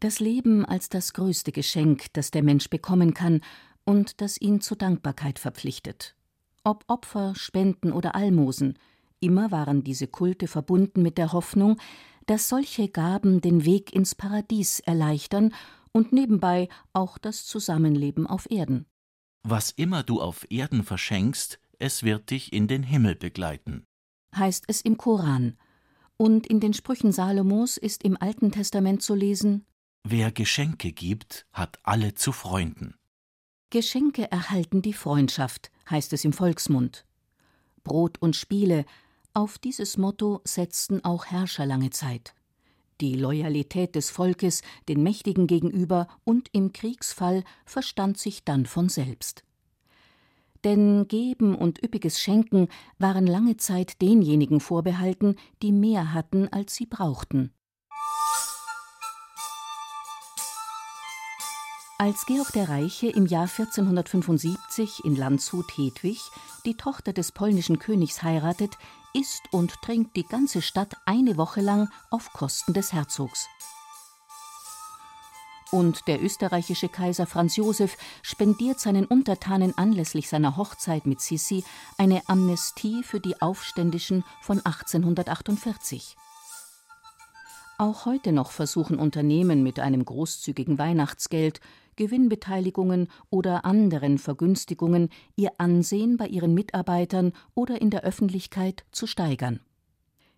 Das 0.00 0.20
Leben 0.20 0.64
als 0.64 0.88
das 0.88 1.12
größte 1.12 1.50
Geschenk, 1.52 2.06
das 2.12 2.30
der 2.30 2.42
Mensch 2.42 2.70
bekommen 2.70 3.14
kann 3.14 3.40
und 3.84 4.20
das 4.20 4.40
ihn 4.40 4.60
zur 4.60 4.76
Dankbarkeit 4.76 5.38
verpflichtet. 5.38 6.14
Ob 6.62 6.84
Opfer, 6.86 7.34
Spenden 7.34 7.92
oder 7.92 8.14
Almosen, 8.14 8.78
immer 9.20 9.50
waren 9.50 9.82
diese 9.82 10.06
Kulte 10.06 10.46
verbunden 10.46 11.02
mit 11.02 11.18
der 11.18 11.32
Hoffnung, 11.32 11.80
dass 12.28 12.48
solche 12.48 12.88
Gaben 12.88 13.40
den 13.40 13.64
Weg 13.64 13.92
ins 13.92 14.14
Paradies 14.14 14.80
erleichtern 14.80 15.54
und 15.92 16.12
nebenbei 16.12 16.68
auch 16.92 17.16
das 17.16 17.46
Zusammenleben 17.46 18.26
auf 18.26 18.50
Erden. 18.50 18.86
Was 19.42 19.70
immer 19.70 20.02
du 20.02 20.20
auf 20.20 20.46
Erden 20.50 20.84
verschenkst, 20.84 21.58
es 21.78 22.02
wird 22.02 22.30
dich 22.30 22.52
in 22.52 22.68
den 22.68 22.82
Himmel 22.82 23.14
begleiten. 23.14 23.86
Heißt 24.36 24.64
es 24.68 24.82
im 24.82 24.98
Koran. 24.98 25.56
Und 26.18 26.46
in 26.46 26.60
den 26.60 26.74
Sprüchen 26.74 27.12
Salomos 27.12 27.78
ist 27.78 28.02
im 28.02 28.20
Alten 28.20 28.52
Testament 28.52 29.02
zu 29.02 29.14
lesen: 29.14 29.64
Wer 30.04 30.30
Geschenke 30.30 30.92
gibt, 30.92 31.46
hat 31.52 31.78
alle 31.82 32.14
zu 32.14 32.32
Freunden. 32.32 32.94
Geschenke 33.70 34.30
erhalten 34.30 34.82
die 34.82 34.92
Freundschaft, 34.92 35.70
heißt 35.88 36.12
es 36.12 36.24
im 36.24 36.34
Volksmund. 36.34 37.06
Brot 37.84 38.20
und 38.20 38.36
Spiele, 38.36 38.84
auf 39.38 39.56
dieses 39.56 39.96
Motto 39.96 40.40
setzten 40.42 41.04
auch 41.04 41.26
Herrscher 41.26 41.64
lange 41.64 41.90
Zeit. 41.90 42.34
Die 43.00 43.14
Loyalität 43.14 43.94
des 43.94 44.10
Volkes 44.10 44.62
den 44.88 45.04
Mächtigen 45.04 45.46
gegenüber 45.46 46.08
und 46.24 46.48
im 46.50 46.72
Kriegsfall 46.72 47.44
verstand 47.64 48.18
sich 48.18 48.44
dann 48.44 48.66
von 48.66 48.88
selbst. 48.88 49.44
Denn 50.64 51.06
Geben 51.06 51.54
und 51.54 51.80
üppiges 51.80 52.20
Schenken 52.20 52.66
waren 52.98 53.28
lange 53.28 53.56
Zeit 53.56 54.02
denjenigen 54.02 54.58
vorbehalten, 54.58 55.36
die 55.62 55.70
mehr 55.70 56.12
hatten, 56.12 56.48
als 56.48 56.74
sie 56.74 56.86
brauchten. 56.86 57.52
Als 62.00 62.26
Georg 62.26 62.52
der 62.52 62.68
Reiche 62.68 63.08
im 63.08 63.26
Jahr 63.26 63.48
1475 63.48 65.04
in 65.04 65.16
Landshut 65.16 65.76
Hedwig, 65.76 66.20
die 66.64 66.76
Tochter 66.76 67.12
des 67.12 67.32
polnischen 67.32 67.80
Königs, 67.80 68.22
heiratet, 68.22 68.78
isst 69.18 69.52
und 69.52 69.82
trinkt 69.82 70.16
die 70.16 70.24
ganze 70.24 70.62
Stadt 70.62 70.96
eine 71.04 71.36
Woche 71.36 71.60
lang 71.60 71.88
auf 72.10 72.32
Kosten 72.32 72.72
des 72.72 72.92
Herzogs. 72.92 73.48
Und 75.70 76.06
der 76.08 76.22
österreichische 76.22 76.88
Kaiser 76.88 77.26
Franz 77.26 77.56
Josef 77.56 77.98
spendiert 78.22 78.80
seinen 78.80 79.04
Untertanen 79.04 79.76
anlässlich 79.76 80.28
seiner 80.28 80.56
Hochzeit 80.56 81.06
mit 81.06 81.20
Sissi 81.20 81.62
eine 81.98 82.22
Amnestie 82.26 83.02
für 83.02 83.20
die 83.20 83.40
Aufständischen 83.42 84.24
von 84.40 84.64
1848. 84.64 86.16
Auch 87.76 88.06
heute 88.06 88.32
noch 88.32 88.50
versuchen 88.50 88.98
Unternehmen 88.98 89.62
mit 89.62 89.78
einem 89.78 90.04
großzügigen 90.04 90.78
Weihnachtsgeld 90.78 91.60
Gewinnbeteiligungen 91.98 93.08
oder 93.28 93.66
anderen 93.66 94.16
Vergünstigungen 94.16 95.10
ihr 95.36 95.50
Ansehen 95.58 96.16
bei 96.16 96.28
ihren 96.28 96.54
Mitarbeitern 96.54 97.32
oder 97.54 97.82
in 97.82 97.90
der 97.90 98.04
Öffentlichkeit 98.04 98.86
zu 98.92 99.06
steigern. 99.06 99.60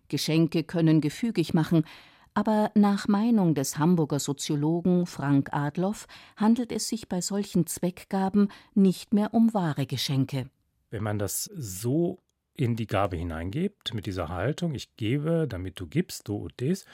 Geschenke 0.09 0.63
können 0.63 0.99
gefügig 0.99 1.53
machen, 1.53 1.85
aber 2.33 2.71
nach 2.75 3.07
Meinung 3.07 3.55
des 3.55 3.77
Hamburger 3.77 4.19
Soziologen 4.19 5.05
Frank 5.05 5.53
Adloff 5.53 6.07
handelt 6.35 6.71
es 6.71 6.87
sich 6.87 7.07
bei 7.07 7.21
solchen 7.21 7.67
Zweckgaben 7.67 8.49
nicht 8.73 9.13
mehr 9.13 9.33
um 9.33 9.53
wahre 9.53 9.85
Geschenke. 9.85 10.49
Wenn 10.89 11.03
man 11.03 11.19
das 11.19 11.45
so 11.55 12.19
in 12.55 12.75
die 12.75 12.87
Gabe 12.87 13.17
hineingibt, 13.17 13.93
mit 13.93 14.05
dieser 14.05 14.29
Haltung, 14.29 14.73
ich 14.73 14.95
gebe, 14.95 15.47
damit 15.47 15.79
du 15.79 15.87
gibst, 15.87 16.27
du 16.27 16.35
und 16.35 16.53
dies, 16.59 16.85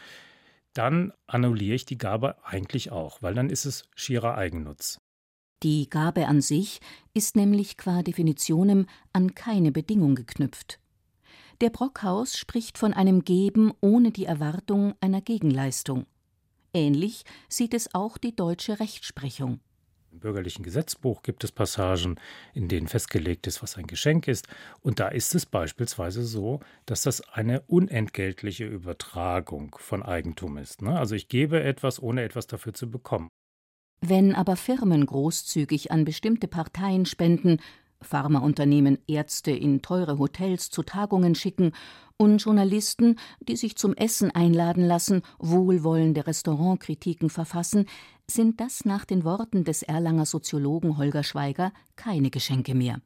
dann 0.74 1.12
annulliere 1.26 1.76
ich 1.76 1.86
die 1.86 1.98
Gabe 1.98 2.36
eigentlich 2.44 2.92
auch, 2.92 3.22
weil 3.22 3.34
dann 3.34 3.50
ist 3.50 3.66
es 3.66 3.90
schierer 3.96 4.36
Eigennutz. 4.36 5.00
Die 5.64 5.90
Gabe 5.90 6.28
an 6.28 6.42
sich 6.42 6.80
ist 7.14 7.36
nämlich 7.36 7.78
qua 7.78 8.04
Definitionem 8.04 8.86
an 9.12 9.34
keine 9.34 9.72
Bedingung 9.72 10.14
geknüpft. 10.14 10.80
Der 11.62 11.72
Brockhaus 11.72 12.38
spricht 12.38 12.78
von 12.78 12.94
einem 12.94 13.24
Geben 13.24 13.74
ohne 13.82 14.12
die 14.12 14.26
Erwartung 14.26 14.94
einer 15.02 15.22
Gegenleistung. 15.22 16.06
Ähnlich 16.74 17.24
sieht 17.50 17.74
es 17.74 17.96
auch 17.96 18.20
die 18.20 18.36
deutsche 18.36 18.80
Rechtsprechung. 18.80 19.60
Im 20.12 20.20
bürgerlichen 20.20 20.64
Gesetzbuch 20.64 21.22
gibt 21.22 21.44
es 21.44 21.52
Passagen, 21.52 22.20
in 22.54 22.68
denen 22.68 22.88
festgelegt 22.88 23.46
ist, 23.46 23.62
was 23.62 23.78
ein 23.78 23.88
Geschenk 23.88 24.28
ist. 24.28 24.48
Und 24.82 25.00
da 25.00 25.10
ist 25.10 25.36
es 25.36 25.46
beispielsweise 25.46 26.24
so, 26.24 26.62
dass 26.86 27.04
das 27.04 27.22
eine 27.34 27.62
unentgeltliche 27.62 28.66
Übertragung 28.66 29.76
von 29.80 30.04
Eigentum 30.04 30.58
ist. 30.58 30.82
Ne? 30.82 30.98
Also 30.98 31.16
ich 31.16 31.28
gebe 31.28 31.62
etwas, 31.62 32.02
ohne 32.02 32.24
etwas 32.24 32.48
dafür 32.48 32.74
zu 32.74 32.90
bekommen. 32.90 33.30
Wenn 34.02 34.36
aber 34.36 34.56
Firmen 34.56 35.06
großzügig 35.06 35.92
an 35.92 36.06
bestimmte 36.06 36.48
Parteien 36.48 37.06
spenden, 37.06 37.60
Pharmaunternehmen 38.02 39.00
Ärzte 39.08 39.52
in 39.52 39.82
teure 39.82 40.20
Hotels 40.20 40.70
zu 40.70 40.84
Tagungen 40.84 41.36
schicken 41.36 41.72
und 42.18 42.38
Journalisten, 42.44 43.18
die 43.40 43.56
sich 43.56 43.76
zum 43.76 43.96
Essen 43.96 44.32
einladen 44.32 44.86
lassen, 44.86 45.24
wohlwollende 45.40 46.28
Restaurantkritiken 46.28 47.30
verfassen, 47.30 47.88
sind 48.30 48.60
das 48.60 48.86
nach 48.86 49.06
den 49.06 49.24
Worten 49.24 49.64
des 49.64 49.84
Erlanger 49.84 50.26
Soziologen 50.26 50.98
Holger 50.98 51.24
Schweiger 51.24 51.72
keine 51.96 52.30
Geschenke 52.30 52.76
mehr. 52.76 53.02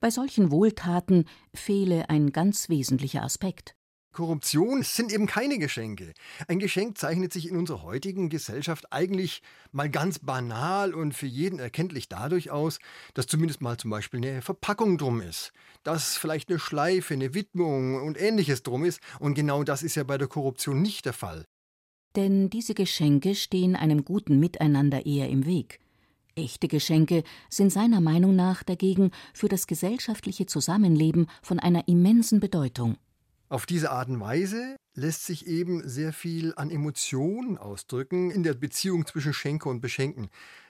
Bei 0.00 0.10
solchen 0.10 0.50
Wohltaten 0.50 1.24
fehle 1.54 2.10
ein 2.10 2.32
ganz 2.32 2.68
wesentlicher 2.68 3.22
Aspekt. 3.22 3.74
Korruption 4.12 4.82
sind 4.82 5.12
eben 5.12 5.26
keine 5.26 5.58
Geschenke. 5.58 6.14
Ein 6.48 6.58
Geschenk 6.58 6.96
zeichnet 6.96 7.34
sich 7.34 7.48
in 7.48 7.56
unserer 7.56 7.82
heutigen 7.82 8.30
Gesellschaft 8.30 8.90
eigentlich 8.90 9.42
mal 9.72 9.90
ganz 9.90 10.20
banal 10.20 10.94
und 10.94 11.12
für 11.12 11.26
jeden 11.26 11.58
erkenntlich 11.58 12.08
dadurch 12.08 12.50
aus, 12.50 12.78
dass 13.12 13.26
zumindest 13.26 13.60
mal 13.60 13.76
zum 13.76 13.90
Beispiel 13.90 14.24
eine 14.24 14.40
Verpackung 14.40 14.96
drum 14.96 15.20
ist, 15.20 15.52
dass 15.82 16.16
vielleicht 16.16 16.48
eine 16.48 16.58
Schleife, 16.58 17.12
eine 17.12 17.34
Widmung 17.34 18.02
und 18.02 18.18
ähnliches 18.18 18.62
drum 18.62 18.86
ist. 18.86 19.00
Und 19.20 19.34
genau 19.34 19.64
das 19.64 19.82
ist 19.82 19.96
ja 19.96 20.04
bei 20.04 20.16
der 20.16 20.28
Korruption 20.28 20.80
nicht 20.80 21.04
der 21.04 21.12
Fall. 21.12 21.44
Denn 22.16 22.48
diese 22.48 22.74
Geschenke 22.74 23.34
stehen 23.34 23.76
einem 23.76 24.04
guten 24.04 24.40
Miteinander 24.40 25.04
eher 25.04 25.28
im 25.28 25.44
Weg. 25.44 25.80
Echte 26.34 26.66
Geschenke 26.66 27.24
sind 27.50 27.70
seiner 27.70 28.00
Meinung 28.00 28.34
nach 28.34 28.62
dagegen 28.62 29.10
für 29.34 29.48
das 29.48 29.66
gesellschaftliche 29.66 30.46
Zusammenleben 30.46 31.28
von 31.42 31.58
einer 31.58 31.88
immensen 31.88 32.40
Bedeutung. 32.40 32.96
Auf 33.48 33.64
diese 33.64 33.90
Art 33.90 34.08
und 34.08 34.20
Weise 34.20 34.76
lässt 34.94 35.24
sich 35.24 35.46
eben 35.46 35.86
sehr 35.88 36.12
viel 36.12 36.52
an 36.56 36.70
Emotionen 36.70 37.58
ausdrücken 37.58 38.30
in 38.30 38.42
der 38.42 38.54
Beziehung 38.54 39.06
zwischen 39.06 39.32
Schenker 39.32 39.70
und 39.70 39.80
Beschenken. 39.80 40.28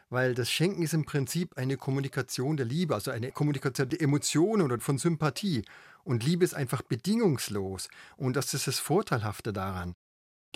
Weil 0.08 0.34
das 0.34 0.50
Schenken 0.50 0.82
ist 0.82 0.94
im 0.94 1.04
Prinzip 1.04 1.56
eine 1.56 1.76
Kommunikation 1.76 2.56
der 2.56 2.66
Liebe, 2.66 2.94
also 2.94 3.10
eine 3.10 3.32
Kommunikation 3.32 3.88
der 3.88 4.02
Emotionen 4.02 4.70
und 4.70 4.82
von 4.82 4.98
Sympathie. 4.98 5.62
Und 6.04 6.24
Liebe 6.24 6.44
ist 6.44 6.54
einfach 6.54 6.82
bedingungslos. 6.82 7.88
Und 8.16 8.36
das 8.36 8.54
ist 8.54 8.66
das 8.66 8.78
Vorteilhafte 8.78 9.52
daran. 9.52 9.94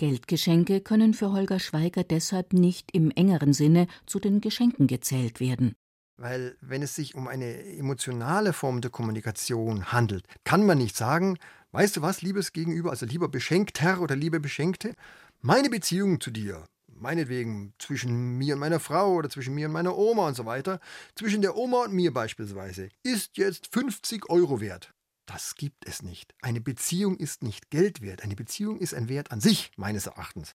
Geldgeschenke 0.01 0.81
können 0.81 1.13
für 1.13 1.31
Holger 1.31 1.59
Schweiger 1.59 2.03
deshalb 2.03 2.53
nicht 2.53 2.89
im 2.91 3.11
engeren 3.11 3.53
Sinne 3.53 3.85
zu 4.07 4.19
den 4.19 4.41
Geschenken 4.41 4.87
gezählt 4.87 5.39
werden. 5.39 5.75
Weil 6.17 6.57
wenn 6.59 6.81
es 6.81 6.95
sich 6.95 7.13
um 7.13 7.27
eine 7.27 7.63
emotionale 7.77 8.51
Form 8.51 8.81
der 8.81 8.89
Kommunikation 8.89 9.91
handelt, 9.91 10.25
kann 10.43 10.65
man 10.65 10.79
nicht 10.79 10.97
sagen, 10.97 11.37
weißt 11.71 11.97
du 11.97 12.01
was, 12.01 12.23
liebes 12.23 12.51
Gegenüber, 12.51 12.89
also 12.89 13.05
lieber 13.05 13.29
Beschenkter 13.29 14.01
oder 14.01 14.15
liebe 14.15 14.39
Beschenkte, 14.39 14.95
meine 15.39 15.69
Beziehung 15.69 16.19
zu 16.19 16.31
dir, 16.31 16.63
meinetwegen 16.87 17.75
zwischen 17.77 18.39
mir 18.39 18.55
und 18.55 18.59
meiner 18.59 18.79
Frau 18.79 19.13
oder 19.13 19.29
zwischen 19.29 19.53
mir 19.53 19.67
und 19.67 19.73
meiner 19.73 19.95
Oma 19.95 20.27
und 20.29 20.35
so 20.35 20.47
weiter, 20.47 20.79
zwischen 21.13 21.43
der 21.43 21.55
Oma 21.55 21.83
und 21.83 21.93
mir 21.93 22.11
beispielsweise, 22.11 22.89
ist 23.03 23.37
jetzt 23.37 23.67
50 23.71 24.31
Euro 24.31 24.61
wert. 24.61 24.95
Das 25.25 25.55
gibt 25.55 25.87
es 25.87 26.01
nicht. 26.01 26.33
Eine 26.41 26.61
Beziehung 26.61 27.17
ist 27.17 27.43
nicht 27.43 27.69
Geld 27.69 28.01
wert. 28.01 28.23
Eine 28.23 28.35
Beziehung 28.35 28.79
ist 28.79 28.93
ein 28.93 29.09
Wert 29.09 29.31
an 29.31 29.39
sich, 29.39 29.71
meines 29.77 30.07
Erachtens. 30.07 30.55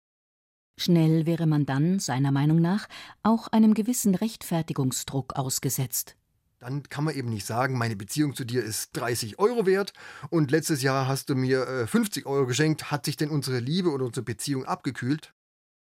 Schnell 0.77 1.25
wäre 1.25 1.45
man 1.45 1.65
dann, 1.65 1.99
seiner 1.99 2.31
Meinung 2.31 2.59
nach, 2.59 2.87
auch 3.21 3.47
einem 3.49 3.73
gewissen 3.73 4.15
Rechtfertigungsdruck 4.15 5.35
ausgesetzt. 5.35 6.15
Dann 6.59 6.81
kann 6.83 7.03
man 7.03 7.15
eben 7.15 7.29
nicht 7.29 7.45
sagen, 7.45 7.77
meine 7.77 7.95
Beziehung 7.95 8.35
zu 8.35 8.45
dir 8.45 8.63
ist 8.63 8.91
30 8.93 9.37
Euro 9.37 9.65
wert 9.65 9.93
und 10.29 10.49
letztes 10.49 10.81
Jahr 10.81 11.07
hast 11.07 11.29
du 11.29 11.35
mir 11.35 11.67
äh, 11.67 11.87
50 11.87 12.25
Euro 12.25 12.47
geschenkt. 12.47 12.89
Hat 12.89 13.05
sich 13.05 13.17
denn 13.17 13.29
unsere 13.29 13.59
Liebe 13.59 13.91
oder 13.91 14.05
unsere 14.05 14.23
Beziehung 14.23 14.63
abgekühlt? 14.63 15.33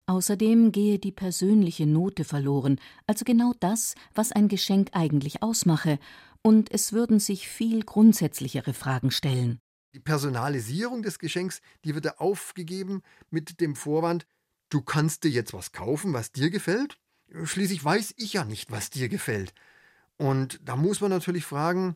Außerdem 0.05 0.71
gehe 0.71 0.97
die 0.97 1.11
persönliche 1.11 1.85
Note 1.85 2.23
verloren, 2.23 2.79
also 3.05 3.25
genau 3.25 3.53
das, 3.59 3.93
was 4.15 4.31
ein 4.31 4.47
Geschenk 4.47 4.89
eigentlich 4.93 5.43
ausmache, 5.43 5.99
und 6.41 6.71
es 6.71 6.93
würden 6.93 7.19
sich 7.19 7.47
viel 7.47 7.83
grundsätzlichere 7.83 8.73
Fragen 8.73 9.11
stellen. 9.11 9.59
Die 9.93 9.99
Personalisierung 9.99 11.01
des 11.01 11.19
Geschenks, 11.19 11.61
die 11.83 11.95
wird 11.95 12.19
aufgegeben 12.19 13.01
mit 13.29 13.59
dem 13.59 13.75
Vorwand, 13.75 14.27
du 14.69 14.81
kannst 14.81 15.23
dir 15.23 15.31
jetzt 15.31 15.53
was 15.53 15.71
kaufen, 15.71 16.13
was 16.13 16.31
dir 16.31 16.49
gefällt. 16.49 16.99
Schließlich 17.43 17.83
weiß 17.83 18.13
ich 18.17 18.33
ja 18.33 18.45
nicht, 18.45 18.71
was 18.71 18.89
dir 18.89 19.09
gefällt. 19.09 19.53
Und 20.17 20.59
da 20.63 20.75
muss 20.75 21.01
man 21.01 21.09
natürlich 21.09 21.45
fragen, 21.45 21.95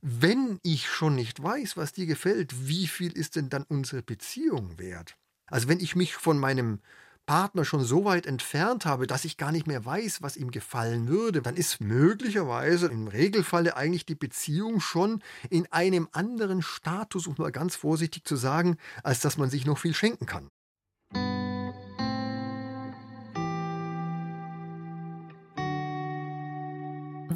wenn 0.00 0.60
ich 0.62 0.86
schon 0.86 1.14
nicht 1.14 1.42
weiß, 1.42 1.76
was 1.76 1.92
dir 1.92 2.06
gefällt, 2.06 2.68
wie 2.68 2.86
viel 2.86 3.12
ist 3.12 3.36
denn 3.36 3.48
dann 3.48 3.64
unsere 3.64 4.02
Beziehung 4.02 4.78
wert? 4.78 5.16
Also 5.46 5.68
wenn 5.68 5.80
ich 5.80 5.96
mich 5.96 6.14
von 6.14 6.38
meinem 6.38 6.80
Partner 7.26 7.64
schon 7.64 7.84
so 7.84 8.04
weit 8.04 8.26
entfernt 8.26 8.84
habe, 8.84 9.06
dass 9.06 9.24
ich 9.24 9.36
gar 9.36 9.52
nicht 9.52 9.66
mehr 9.66 9.84
weiß, 9.84 10.22
was 10.22 10.36
ihm 10.36 10.50
gefallen 10.50 11.08
würde, 11.08 11.42
dann 11.42 11.56
ist 11.56 11.80
möglicherweise 11.80 12.86
im 12.86 13.08
Regelfalle 13.08 13.76
eigentlich 13.76 14.06
die 14.06 14.14
Beziehung 14.14 14.80
schon 14.80 15.22
in 15.50 15.70
einem 15.72 16.08
anderen 16.12 16.62
Status, 16.62 17.26
um 17.26 17.34
mal 17.38 17.52
ganz 17.52 17.76
vorsichtig 17.76 18.24
zu 18.24 18.36
sagen, 18.36 18.76
als 19.02 19.20
dass 19.20 19.38
man 19.38 19.50
sich 19.50 19.66
noch 19.66 19.78
viel 19.78 19.94
schenken 19.94 20.26
kann. 20.26 20.48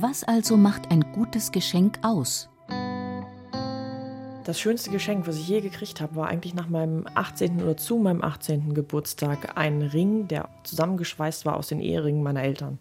Was 0.01 0.23
also 0.23 0.57
macht 0.57 0.93
ein 0.93 1.13
gutes 1.13 1.51
Geschenk 1.51 1.99
aus? 2.03 2.49
Das 4.49 4.59
schönste 4.59 4.89
Geschenk, 4.91 5.27
was 5.27 5.37
ich 5.37 5.47
je 5.47 5.61
gekriegt 5.61 6.01
habe, 6.01 6.17
war 6.17 6.29
eigentlich 6.29 6.55
nach 6.55 6.71
meinem 6.71 7.05
18. 7.15 7.63
oder 7.63 7.77
zu 7.77 7.99
meinem 7.99 8.25
18. 8.25 8.73
Geburtstag 8.73 9.59
ein 9.59 9.83
Ring, 9.83 10.27
der 10.27 10.49
zusammengeschweißt 10.65 11.45
war 11.45 11.59
aus 11.59 11.69
den 11.69 11.81
Eheringen 11.81 12.23
meiner 12.23 12.43
Eltern. 12.43 12.79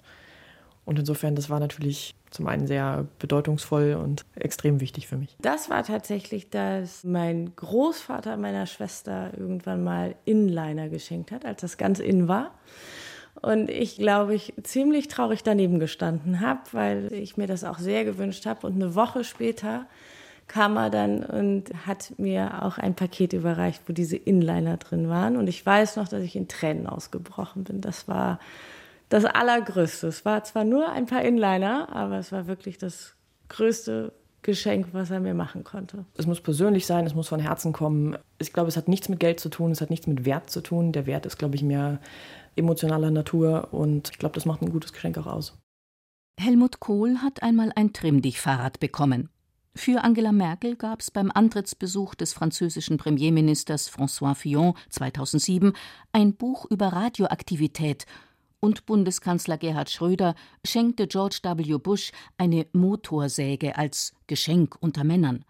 Und 0.86 0.98
insofern, 0.98 1.36
das 1.36 1.50
war 1.50 1.60
natürlich 1.60 2.16
zum 2.32 2.48
einen 2.48 2.68
sehr 2.68 3.06
bedeutungsvoll 3.20 4.00
und 4.02 4.24
extrem 4.36 4.80
wichtig 4.80 5.08
für 5.08 5.18
mich. 5.18 5.36
Das 5.40 5.70
war 5.70 5.84
tatsächlich, 5.84 6.50
dass 6.50 7.04
mein 7.04 7.54
Großvater 7.58 8.38
meiner 8.38 8.66
Schwester 8.66 9.32
irgendwann 9.36 9.84
mal 9.84 10.16
Inliner 10.24 10.88
geschenkt 10.88 11.34
hat, 11.34 11.44
als 11.44 11.60
das 11.60 11.76
ganz 11.76 12.00
in 12.00 12.30
war. 12.30 12.52
Und 13.42 13.70
ich 13.70 13.98
glaube, 13.98 14.36
ich 14.36 14.54
ziemlich 14.64 15.10
traurig 15.10 15.44
daneben 15.44 15.80
gestanden 15.80 16.40
habe, 16.40 16.62
weil 16.72 17.12
ich 17.12 17.36
mir 17.36 17.46
das 17.46 17.66
auch 17.66 17.78
sehr 17.78 18.06
gewünscht 18.06 18.46
habe. 18.46 18.66
Und 18.66 18.76
eine 18.76 18.96
Woche 18.96 19.26
später 19.26 19.86
kam 20.48 20.78
er 20.78 20.90
dann 20.90 21.24
und 21.24 21.72
hat 21.86 22.14
mir 22.18 22.64
auch 22.64 22.78
ein 22.78 22.96
Paket 22.96 23.34
überreicht, 23.34 23.84
wo 23.88 23.94
diese 23.94 24.16
Inliner 24.16 24.78
drin 24.78 25.10
waren. 25.10 25.36
Und 25.36 25.48
ich 25.48 25.66
weiß 25.66 25.98
noch, 25.98 26.08
dass 26.08 26.24
ich 26.24 26.36
in 26.36 26.48
Tränen 26.48 26.88
ausgebrochen 26.88 27.64
bin. 27.64 27.82
Das 27.82 28.08
war 28.08 28.40
das 29.10 29.26
Allergrößte. 29.26 30.08
Es 30.08 30.26
war 30.26 30.44
zwar 30.44 30.64
nur 30.64 30.90
ein 30.90 31.06
paar 31.06 31.22
Inliner, 31.22 31.90
aber 31.94 32.18
es 32.18 32.32
war 32.32 32.48
wirklich 32.48 32.78
das 32.78 33.16
größte 33.50 34.14
Geschenk, 34.42 34.88
was 34.94 35.12
er 35.12 35.20
mir 35.20 35.34
machen 35.34 35.66
konnte. 35.66 36.06
Es 36.16 36.26
muss 36.26 36.40
persönlich 36.40 36.86
sein, 36.86 37.06
es 37.06 37.14
muss 37.14 37.28
von 37.28 37.40
Herzen 37.40 37.74
kommen. 37.74 38.18
Ich 38.38 38.54
glaube, 38.54 38.70
es 38.70 38.78
hat 38.78 38.88
nichts 38.88 39.10
mit 39.10 39.20
Geld 39.20 39.42
zu 39.42 39.50
tun, 39.50 39.72
es 39.72 39.82
hat 39.82 39.90
nichts 39.90 40.08
mit 40.08 40.24
Wert 40.26 40.50
zu 40.50 40.62
tun. 40.62 40.94
Der 40.94 41.06
Wert 41.06 41.26
ist, 41.26 41.38
glaube 41.38 41.56
ich, 41.56 41.64
mehr 41.64 42.00
emotionaler 42.56 43.12
Natur 43.12 43.74
und 43.74 44.10
ich 44.12 44.20
glaube, 44.20 44.36
das 44.36 44.46
macht 44.46 44.62
ein 44.62 44.72
gutes 44.72 44.94
Geschenk 44.94 45.18
auch 45.18 45.28
aus. 45.28 45.58
Helmut 46.40 46.80
Kohl 46.80 47.18
hat 47.18 47.44
einmal 47.44 47.72
ein 47.76 47.94
Trimmdich-Fahrrad 47.94 48.80
bekommen. 48.80 49.30
Für 49.78 50.04
Angela 50.04 50.32
Merkel 50.32 50.76
gab 50.76 51.02
es 51.02 51.12
beim 51.12 51.32
Antrittsbesuch 51.32 52.16
des 52.16 52.34
französischen 52.34 52.98
Premierministers 52.98 53.92
François 53.92 54.34
Fillon 54.34 54.74
2007 54.90 55.72
ein 56.12 56.36
Buch 56.36 56.66
über 56.66 56.88
Radioaktivität 56.88 58.08
und 58.60 58.88
Bundeskanzler 58.88 59.60
Gerhard 59.60 59.92
Schröder 59.92 60.34
schenkte 60.66 61.06
George 61.06 61.42
W. 61.44 61.78
Bush 61.78 62.12
eine 62.40 62.66
Motorsäge 62.74 63.78
als 63.78 64.14
Geschenk 64.26 64.76
unter 64.80 65.04
Männern. 65.04 65.46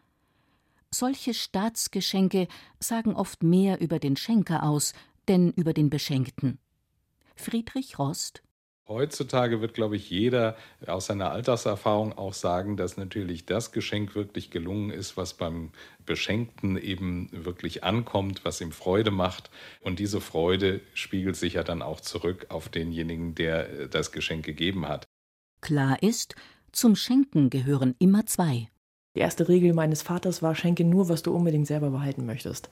Solche 0.92 1.34
Staatsgeschenke 1.34 2.50
sagen 2.82 3.16
oft 3.16 3.44
mehr 3.44 3.80
über 3.80 3.98
den 3.98 4.18
Schenker 4.18 4.64
aus, 4.64 4.92
denn 5.30 5.54
über 5.54 5.74
den 5.74 5.90
Beschenkten. 5.90 6.60
Friedrich 7.38 7.98
Rost 7.98 8.44
Heutzutage 8.88 9.60
wird, 9.60 9.74
glaube 9.74 9.98
ich, 9.98 10.10
jeder 10.10 10.56
aus 10.86 11.08
seiner 11.08 11.32
Alltagserfahrung 11.32 12.18
auch 12.18 12.34
sagen, 12.34 12.78
dass 12.78 12.96
natürlich 12.96 13.46
das 13.46 13.74
Geschenk 13.74 14.16
wirklich 14.16 14.50
gelungen 14.50 14.92
ist, 14.92 15.18
was 15.18 15.34
beim 15.34 15.72
Beschenkten 16.06 16.78
eben 16.78 17.30
wirklich 17.34 17.84
ankommt, 17.84 18.46
was 18.46 18.62
ihm 18.62 18.72
Freude 18.72 19.12
macht. 19.12 19.50
Und 19.82 20.00
diese 20.00 20.22
Freude 20.22 20.80
spiegelt 20.94 21.36
sich 21.36 21.54
ja 21.54 21.64
dann 21.64 21.82
auch 21.82 22.00
zurück 22.00 22.46
auf 22.50 22.70
denjenigen, 22.70 23.36
der 23.36 23.88
das 23.90 24.14
Geschenk 24.14 24.46
gegeben 24.46 24.88
hat. 24.88 25.06
Klar 25.60 26.02
ist, 26.02 26.36
zum 26.72 26.96
Schenken 26.96 27.50
gehören 27.50 27.94
immer 28.00 28.26
zwei. 28.26 28.70
Die 29.16 29.22
erste 29.22 29.50
Regel 29.50 29.74
meines 29.74 30.02
Vaters 30.02 30.42
war, 30.42 30.56
schenke 30.56 30.86
nur, 30.86 31.10
was 31.10 31.24
du 31.24 31.36
unbedingt 31.36 31.68
selber 31.68 31.90
behalten 31.90 32.26
möchtest. 32.26 32.70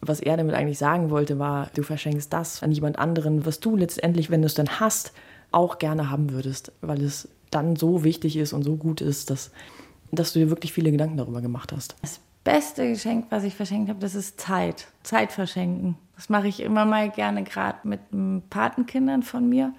Was 0.00 0.20
er 0.20 0.36
damit 0.36 0.54
eigentlich 0.54 0.78
sagen 0.78 1.10
wollte, 1.10 1.38
war, 1.38 1.70
du 1.74 1.82
verschenkst 1.82 2.32
das 2.32 2.62
an 2.62 2.72
jemand 2.72 2.98
anderen, 2.98 3.44
was 3.44 3.60
du 3.60 3.76
letztendlich, 3.76 4.30
wenn 4.30 4.42
du 4.42 4.46
es 4.46 4.54
dann 4.54 4.80
hast, 4.80 5.12
auch 5.50 5.78
gerne 5.78 6.10
haben 6.10 6.30
würdest, 6.30 6.72
weil 6.80 7.02
es 7.02 7.28
dann 7.50 7.76
so 7.76 8.04
wichtig 8.04 8.36
ist 8.36 8.52
und 8.52 8.62
so 8.62 8.76
gut 8.76 9.00
ist, 9.00 9.30
dass, 9.30 9.50
dass 10.12 10.32
du 10.32 10.38
dir 10.38 10.50
wirklich 10.50 10.72
viele 10.72 10.90
Gedanken 10.90 11.16
darüber 11.16 11.40
gemacht 11.40 11.72
hast. 11.72 11.96
Das 12.02 12.20
beste 12.44 12.88
Geschenk, 12.88 13.26
was 13.30 13.44
ich 13.44 13.54
verschenkt 13.54 13.88
habe, 13.88 14.00
das 14.00 14.14
ist 14.14 14.40
Zeit. 14.40 14.88
Zeit 15.02 15.32
verschenken. 15.32 15.96
Das 16.16 16.28
mache 16.28 16.48
ich 16.48 16.60
immer 16.60 16.84
mal 16.84 17.10
gerne, 17.10 17.44
gerade 17.44 17.78
mit 17.84 18.00
Patenkindern 18.50 19.22
von 19.22 19.48
mir. 19.48 19.72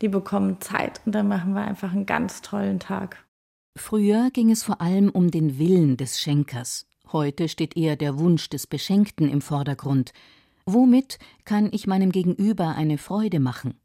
Die 0.00 0.08
bekommen 0.08 0.60
Zeit 0.60 1.00
und 1.06 1.14
dann 1.14 1.28
machen 1.28 1.54
wir 1.54 1.62
einfach 1.62 1.92
einen 1.92 2.06
ganz 2.06 2.42
tollen 2.42 2.78
Tag. 2.78 3.24
Früher 3.76 4.30
ging 4.32 4.50
es 4.50 4.64
vor 4.64 4.80
allem 4.80 5.08
um 5.10 5.30
den 5.30 5.58
Willen 5.58 5.96
des 5.96 6.20
Schenkers. 6.20 6.87
Heute 7.10 7.48
steht 7.48 7.74
eher 7.76 7.96
der 7.96 8.18
Wunsch 8.18 8.50
des 8.50 8.66
Beschenkten 8.66 9.30
im 9.30 9.40
Vordergrund. 9.40 10.12
Womit 10.66 11.18
kann 11.46 11.70
ich 11.72 11.86
meinem 11.86 12.12
Gegenüber 12.12 12.74
eine 12.74 12.98
Freude 12.98 13.40
machen? 13.40 13.80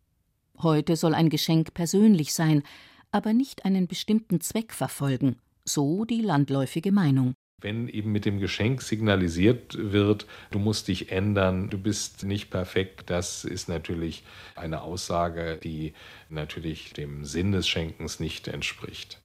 Heute 0.61 0.97
soll 0.97 1.13
ein 1.13 1.29
Geschenk 1.29 1.73
persönlich 1.73 2.33
sein, 2.33 2.63
aber 3.11 3.31
nicht 3.31 3.63
einen 3.63 3.87
bestimmten 3.87 4.41
Zweck 4.41 4.73
verfolgen, 4.73 5.37
so 5.63 6.03
die 6.03 6.21
landläufige 6.21 6.91
Meinung. 6.91 7.33
Wenn 7.61 7.87
eben 7.87 8.11
mit 8.11 8.25
dem 8.25 8.39
Geschenk 8.39 8.81
signalisiert 8.81 9.77
wird, 9.79 10.27
du 10.51 10.59
musst 10.59 10.89
dich 10.89 11.13
ändern, 11.13 11.69
du 11.69 11.77
bist 11.77 12.25
nicht 12.25 12.49
perfekt, 12.49 13.09
das 13.09 13.45
ist 13.45 13.69
natürlich 13.69 14.25
eine 14.55 14.81
Aussage, 14.81 15.57
die 15.63 15.93
natürlich 16.27 16.91
dem 16.91 17.23
Sinn 17.23 17.53
des 17.53 17.69
Schenkens 17.69 18.19
nicht 18.19 18.49
entspricht. 18.49 19.22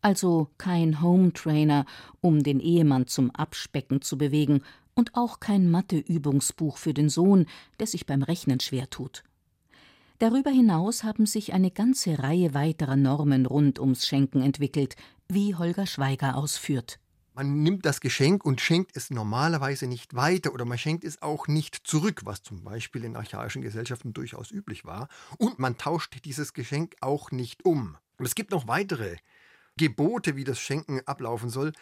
Also 0.00 0.48
kein 0.58 1.02
Home 1.02 1.32
Trainer, 1.32 1.84
um 2.20 2.42
den 2.42 2.60
Ehemann 2.60 3.06
zum 3.06 3.30
Abspecken 3.30 4.02
zu 4.02 4.16
bewegen, 4.18 4.62
und 4.94 5.14
auch 5.14 5.38
kein 5.38 5.70
Matheübungsbuch 5.70 6.76
für 6.76 6.92
den 6.92 7.08
Sohn, 7.08 7.46
der 7.78 7.86
sich 7.86 8.04
beim 8.04 8.22
Rechnen 8.24 8.58
schwer 8.58 8.90
tut. 8.90 9.22
Darüber 10.18 10.50
hinaus 10.50 11.04
haben 11.04 11.24
sich 11.24 11.52
eine 11.52 11.70
ganze 11.70 12.18
Reihe 12.18 12.52
weiterer 12.52 12.96
Normen 12.96 13.46
rund 13.46 13.78
ums 13.78 14.06
Schenken 14.06 14.42
entwickelt, 14.42 14.96
wie 15.28 15.54
Holger 15.54 15.86
Schweiger 15.86 16.36
ausführt. 16.36 16.98
Man 17.34 17.62
nimmt 17.62 17.86
das 17.86 18.00
Geschenk 18.00 18.44
und 18.44 18.60
schenkt 18.60 18.96
es 18.96 19.10
normalerweise 19.10 19.86
nicht 19.86 20.16
weiter 20.16 20.52
oder 20.52 20.64
man 20.64 20.76
schenkt 20.76 21.04
es 21.04 21.22
auch 21.22 21.46
nicht 21.46 21.86
zurück, 21.86 22.22
was 22.24 22.42
zum 22.42 22.64
Beispiel 22.64 23.04
in 23.04 23.14
archaischen 23.14 23.62
Gesellschaften 23.62 24.12
durchaus 24.12 24.50
üblich 24.50 24.84
war. 24.84 25.06
Und 25.36 25.60
man 25.60 25.78
tauscht 25.78 26.24
dieses 26.24 26.52
Geschenk 26.52 26.96
auch 27.00 27.30
nicht 27.30 27.64
um. 27.64 27.96
Und 28.16 28.26
es 28.26 28.34
gibt 28.34 28.50
noch 28.50 28.66
weitere 28.66 29.18
Gebote, 29.78 30.36
wie 30.36 30.44
das 30.44 30.60
Schenken 30.60 31.00
ablaufen 31.06 31.48
soll. 31.48 31.72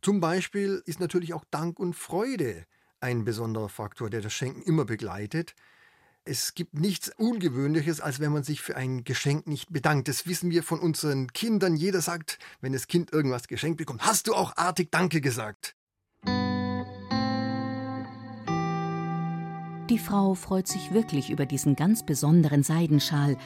Zum 0.00 0.20
Beispiel 0.20 0.80
ist 0.86 1.00
natürlich 1.00 1.34
auch 1.34 1.44
Dank 1.50 1.80
und 1.80 1.94
Freude 1.94 2.64
ein 3.00 3.24
besonderer 3.24 3.68
Faktor, 3.68 4.08
der 4.08 4.20
das 4.20 4.32
Schenken 4.32 4.62
immer 4.62 4.84
begleitet. 4.84 5.56
Es 6.24 6.54
gibt 6.54 6.74
nichts 6.74 7.10
Ungewöhnliches, 7.16 8.00
als 8.00 8.18
wenn 8.20 8.32
man 8.32 8.42
sich 8.42 8.60
für 8.60 8.76
ein 8.76 9.04
Geschenk 9.04 9.46
nicht 9.46 9.72
bedankt. 9.72 10.08
Das 10.08 10.26
wissen 10.26 10.50
wir 10.50 10.62
von 10.62 10.80
unseren 10.80 11.32
Kindern. 11.32 11.76
Jeder 11.76 12.00
sagt, 12.00 12.38
wenn 12.60 12.72
das 12.72 12.88
Kind 12.88 13.12
irgendwas 13.12 13.48
geschenkt 13.48 13.78
bekommt, 13.78 14.04
hast 14.04 14.26
du 14.26 14.34
auch 14.34 14.56
artig 14.56 14.90
Danke 14.90 15.20
gesagt. 15.20 15.76
Die 19.88 20.00
Frau 20.00 20.34
freut 20.34 20.66
sich 20.66 20.92
wirklich 20.92 21.30
über 21.30 21.46
diesen 21.46 21.76
ganz 21.76 22.04
besonderen 22.04 22.64
Seidenschal, 22.64 23.36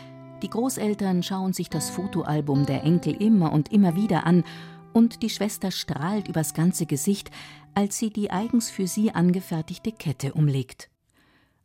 die 0.43 0.51
Großeltern 0.51 1.23
schauen 1.23 1.53
sich 1.53 1.69
das 1.69 1.91
Fotoalbum 1.91 2.67
der 2.67 2.85
Enkel 2.85 3.15
immer 3.21 3.53
und 3.53 3.73
immer 3.73 3.95
wieder 3.95 4.27
an, 4.27 4.45
und 4.93 5.23
die 5.23 5.31
Schwester 5.31 5.71
strahlt 5.71 6.29
übers 6.29 6.55
ganze 6.55 6.87
Gesicht, 6.87 7.31
als 7.75 7.99
sie 7.99 8.11
die 8.11 8.31
eigens 8.31 8.71
für 8.71 8.87
sie 8.87 9.13
angefertigte 9.13 9.93
Kette 9.93 10.33
umlegt. 10.33 10.91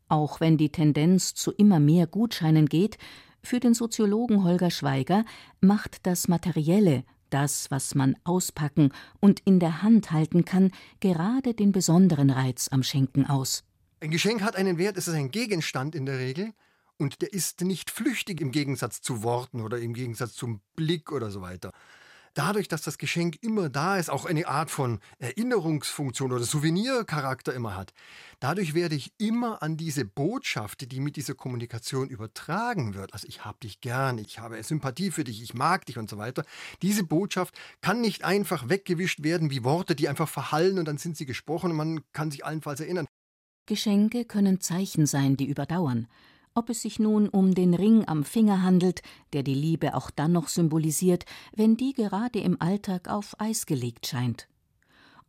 Auch 0.07 0.39
wenn 0.39 0.57
die 0.57 0.69
Tendenz 0.69 1.33
zu 1.33 1.51
immer 1.51 1.79
mehr 1.79 2.05
Gutscheinen 2.05 2.67
geht, 2.67 2.97
für 3.41 3.59
den 3.59 3.73
Soziologen 3.73 4.43
Holger 4.43 4.69
Schweiger 4.69 5.25
macht 5.61 6.05
das 6.05 6.27
Materielle, 6.27 7.03
das, 7.29 7.71
was 7.71 7.95
man 7.95 8.15
auspacken 8.23 8.91
und 9.19 9.39
in 9.45 9.59
der 9.59 9.81
Hand 9.81 10.11
halten 10.11 10.45
kann, 10.45 10.71
gerade 10.99 11.53
den 11.53 11.71
besonderen 11.71 12.29
Reiz 12.29 12.67
am 12.71 12.83
Schenken 12.83 13.25
aus. 13.25 13.63
Ein 14.01 14.11
Geschenk 14.11 14.41
hat 14.41 14.55
einen 14.55 14.77
Wert, 14.77 14.97
es 14.97 15.07
ist 15.07 15.15
ein 15.15 15.31
Gegenstand 15.31 15.95
in 15.95 16.05
der 16.05 16.19
Regel, 16.19 16.53
und 16.97 17.21
der 17.21 17.33
ist 17.33 17.61
nicht 17.61 17.91
flüchtig 17.91 18.41
im 18.41 18.51
Gegensatz 18.51 19.01
zu 19.01 19.23
Worten 19.23 19.61
oder 19.61 19.79
im 19.79 19.93
Gegensatz 19.93 20.33
zum 20.33 20.61
Blick 20.75 21.11
oder 21.11 21.31
so 21.31 21.41
weiter. 21.41 21.71
dadurch, 22.35 22.67
dass 22.67 22.81
das 22.83 22.97
Geschenk 22.97 23.37
immer 23.41 23.69
da 23.69 23.97
ist, 23.97 24.09
auch 24.09 24.25
eine 24.25 24.47
Art 24.47 24.69
von 24.69 24.99
Erinnerungsfunktion 25.19 26.31
oder 26.31 26.43
Souvenircharakter 26.43 27.53
immer 27.53 27.75
hat, 27.75 27.93
dadurch 28.39 28.73
werde 28.73 28.95
ich 28.95 29.13
immer 29.17 29.63
an 29.63 29.77
diese 29.77 30.05
Botschaft, 30.05 30.91
die 30.91 30.99
mit 30.99 31.15
dieser 31.15 31.33
Kommunikation 31.33 32.09
übertragen 32.09 32.93
wird, 32.93 33.13
also 33.13 33.27
ich 33.27 33.45
habe 33.45 33.57
dich 33.63 33.81
gern, 33.81 34.17
ich 34.17 34.39
habe 34.39 34.61
Sympathie 34.61 35.11
für 35.11 35.23
dich, 35.23 35.41
ich 35.41 35.53
mag 35.53 35.85
dich 35.85 35.97
und 35.97 36.09
so 36.09 36.17
weiter, 36.17 36.43
diese 36.81 37.03
Botschaft 37.03 37.57
kann 37.81 38.01
nicht 38.01 38.23
einfach 38.23 38.69
weggewischt 38.69 39.23
werden 39.23 39.49
wie 39.49 39.63
Worte, 39.63 39.95
die 39.95 40.09
einfach 40.09 40.29
verhallen 40.29 40.77
und 40.77 40.85
dann 40.85 40.97
sind 40.97 41.17
sie 41.17 41.25
gesprochen 41.25 41.71
und 41.71 41.77
man 41.77 42.01
kann 42.11 42.31
sich 42.31 42.45
allenfalls 42.45 42.81
erinnern. 42.81 43.07
Geschenke 43.65 44.25
können 44.25 44.61
Zeichen 44.61 45.07
sein, 45.07 45.37
die 45.37 45.45
überdauern. 45.45 46.07
Ob 46.57 46.69
es 46.69 46.83
sich 46.83 46.99
nun 46.99 47.27
um 47.27 47.53
den 47.53 47.73
Ring 47.73 48.07
am 48.07 48.23
Finger 48.23 48.63
handelt, 48.63 49.01
der 49.33 49.43
die 49.43 49.53
Liebe 49.53 49.93
auch 49.93 50.09
dann 50.09 50.31
noch 50.31 50.47
symbolisiert, 50.47 51.25
wenn 51.53 51.75
die 51.75 51.91
gerade 51.91 52.39
im 52.39 52.61
Alltag 52.61 53.09
auf 53.09 53.35
Eis 53.41 53.65
gelegt 53.65 54.07
scheint. 54.07 54.47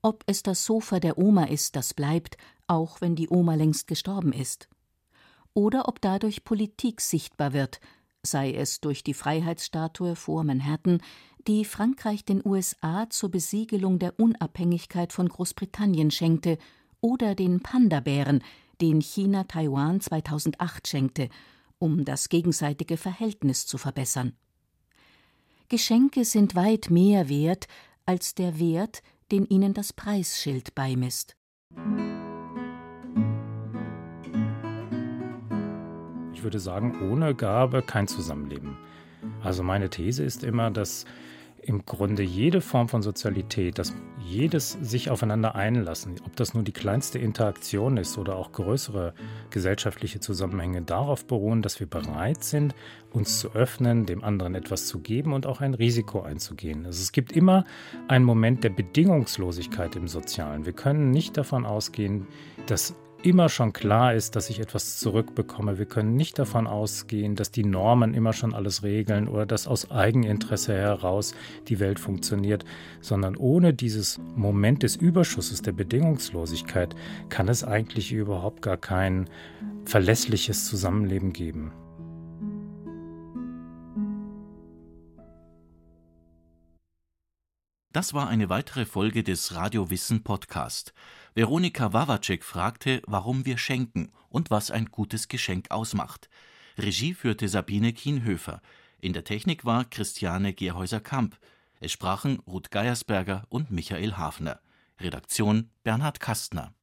Ob 0.02 0.22
es 0.26 0.44
das 0.44 0.64
Sofa 0.64 1.00
der 1.00 1.18
Oma 1.18 1.46
ist, 1.46 1.74
das 1.74 1.94
bleibt, 1.94 2.36
auch 2.68 3.00
wenn 3.00 3.16
die 3.16 3.28
Oma 3.28 3.56
längst 3.56 3.88
gestorben 3.88 4.32
ist. 4.32 4.68
Oder 5.52 5.88
ob 5.88 6.00
dadurch 6.00 6.44
Politik 6.44 7.00
sichtbar 7.00 7.52
wird, 7.52 7.80
sei 8.22 8.52
es 8.52 8.80
durch 8.80 9.02
die 9.02 9.14
Freiheitsstatue 9.14 10.14
vor 10.14 10.44
Manhattan, 10.44 11.02
die 11.48 11.64
Frankreich 11.64 12.24
den 12.24 12.40
USA 12.44 13.10
zur 13.10 13.32
Besiegelung 13.32 13.98
der 13.98 14.20
Unabhängigkeit 14.20 15.12
von 15.12 15.28
Großbritannien 15.28 16.12
schenkte, 16.12 16.56
oder 17.00 17.34
den 17.34 17.60
Panda-Bären, 17.60 18.42
den 18.80 19.00
China 19.00 19.44
Taiwan 19.44 20.00
2008 20.00 20.88
schenkte, 20.88 21.28
um 21.78 22.04
das 22.04 22.28
gegenseitige 22.28 22.96
Verhältnis 22.96 23.66
zu 23.66 23.78
verbessern. 23.78 24.32
Geschenke 25.68 26.24
sind 26.24 26.54
weit 26.54 26.90
mehr 26.90 27.28
wert 27.28 27.66
als 28.04 28.34
der 28.34 28.58
Wert, 28.58 29.02
den 29.32 29.44
ihnen 29.46 29.74
das 29.74 29.92
Preisschild 29.92 30.74
beimisst. 30.74 31.36
Ich 36.32 36.42
würde 36.42 36.60
sagen, 36.60 37.10
ohne 37.10 37.34
Gabe 37.34 37.82
kein 37.82 38.06
Zusammenleben. 38.06 38.76
Also 39.42 39.62
meine 39.62 39.90
These 39.90 40.22
ist 40.22 40.44
immer, 40.44 40.70
dass 40.70 41.04
im 41.66 41.84
Grunde 41.84 42.22
jede 42.22 42.60
Form 42.60 42.88
von 42.88 43.02
Sozialität, 43.02 43.78
dass 43.78 43.92
jedes 44.24 44.72
sich 44.80 45.10
aufeinander 45.10 45.54
einlassen, 45.54 46.14
ob 46.24 46.36
das 46.36 46.54
nur 46.54 46.62
die 46.62 46.72
kleinste 46.72 47.18
Interaktion 47.18 47.96
ist 47.96 48.18
oder 48.18 48.36
auch 48.36 48.52
größere 48.52 49.14
gesellschaftliche 49.50 50.20
Zusammenhänge, 50.20 50.82
darauf 50.82 51.26
beruhen, 51.26 51.62
dass 51.62 51.80
wir 51.80 51.86
bereit 51.86 52.44
sind, 52.44 52.74
uns 53.12 53.40
zu 53.40 53.52
öffnen, 53.52 54.06
dem 54.06 54.22
anderen 54.24 54.54
etwas 54.54 54.86
zu 54.86 55.00
geben 55.00 55.32
und 55.32 55.46
auch 55.46 55.60
ein 55.60 55.74
Risiko 55.74 56.22
einzugehen. 56.22 56.86
Also 56.86 57.02
es 57.02 57.12
gibt 57.12 57.32
immer 57.32 57.64
einen 58.08 58.24
Moment 58.24 58.64
der 58.64 58.70
Bedingungslosigkeit 58.70 59.96
im 59.96 60.08
Sozialen. 60.08 60.66
Wir 60.66 60.72
können 60.72 61.10
nicht 61.10 61.36
davon 61.36 61.66
ausgehen, 61.66 62.26
dass 62.66 62.94
immer 63.26 63.48
schon 63.48 63.72
klar 63.72 64.14
ist, 64.14 64.36
dass 64.36 64.50
ich 64.50 64.60
etwas 64.60 64.98
zurückbekomme. 64.98 65.78
Wir 65.78 65.86
können 65.86 66.14
nicht 66.14 66.38
davon 66.38 66.68
ausgehen, 66.68 67.34
dass 67.34 67.50
die 67.50 67.64
Normen 67.64 68.14
immer 68.14 68.32
schon 68.32 68.54
alles 68.54 68.84
regeln 68.84 69.26
oder 69.26 69.46
dass 69.46 69.66
aus 69.66 69.90
Eigeninteresse 69.90 70.74
heraus 70.74 71.34
die 71.66 71.80
Welt 71.80 71.98
funktioniert, 71.98 72.64
sondern 73.00 73.36
ohne 73.36 73.74
dieses 73.74 74.20
Moment 74.36 74.84
des 74.84 74.94
Überschusses, 74.94 75.60
der 75.60 75.72
Bedingungslosigkeit, 75.72 76.94
kann 77.28 77.48
es 77.48 77.64
eigentlich 77.64 78.12
überhaupt 78.12 78.62
gar 78.62 78.76
kein 78.76 79.28
verlässliches 79.84 80.66
Zusammenleben 80.66 81.32
geben. 81.32 81.72
Das 87.96 88.12
war 88.12 88.28
eine 88.28 88.50
weitere 88.50 88.84
Folge 88.84 89.22
des 89.22 89.54
Radio 89.54 89.88
Wissen 89.88 90.22
Podcast. 90.22 90.92
Veronika 91.32 91.94
Wawacek 91.94 92.44
fragte, 92.44 93.00
warum 93.06 93.46
wir 93.46 93.56
schenken 93.56 94.12
und 94.28 94.50
was 94.50 94.70
ein 94.70 94.90
gutes 94.90 95.28
Geschenk 95.28 95.70
ausmacht. 95.70 96.28
Regie 96.76 97.14
führte 97.14 97.48
Sabine 97.48 97.94
Kienhöfer. 97.94 98.60
In 99.00 99.14
der 99.14 99.24
Technik 99.24 99.64
war 99.64 99.86
Christiane 99.86 100.52
Gerhäuser-Kamp. 100.52 101.38
Es 101.80 101.90
sprachen 101.90 102.40
Ruth 102.40 102.70
Geiersberger 102.70 103.46
und 103.48 103.70
Michael 103.70 104.18
Hafner. 104.18 104.60
Redaktion 105.00 105.70
Bernhard 105.82 106.20
Kastner 106.20 106.74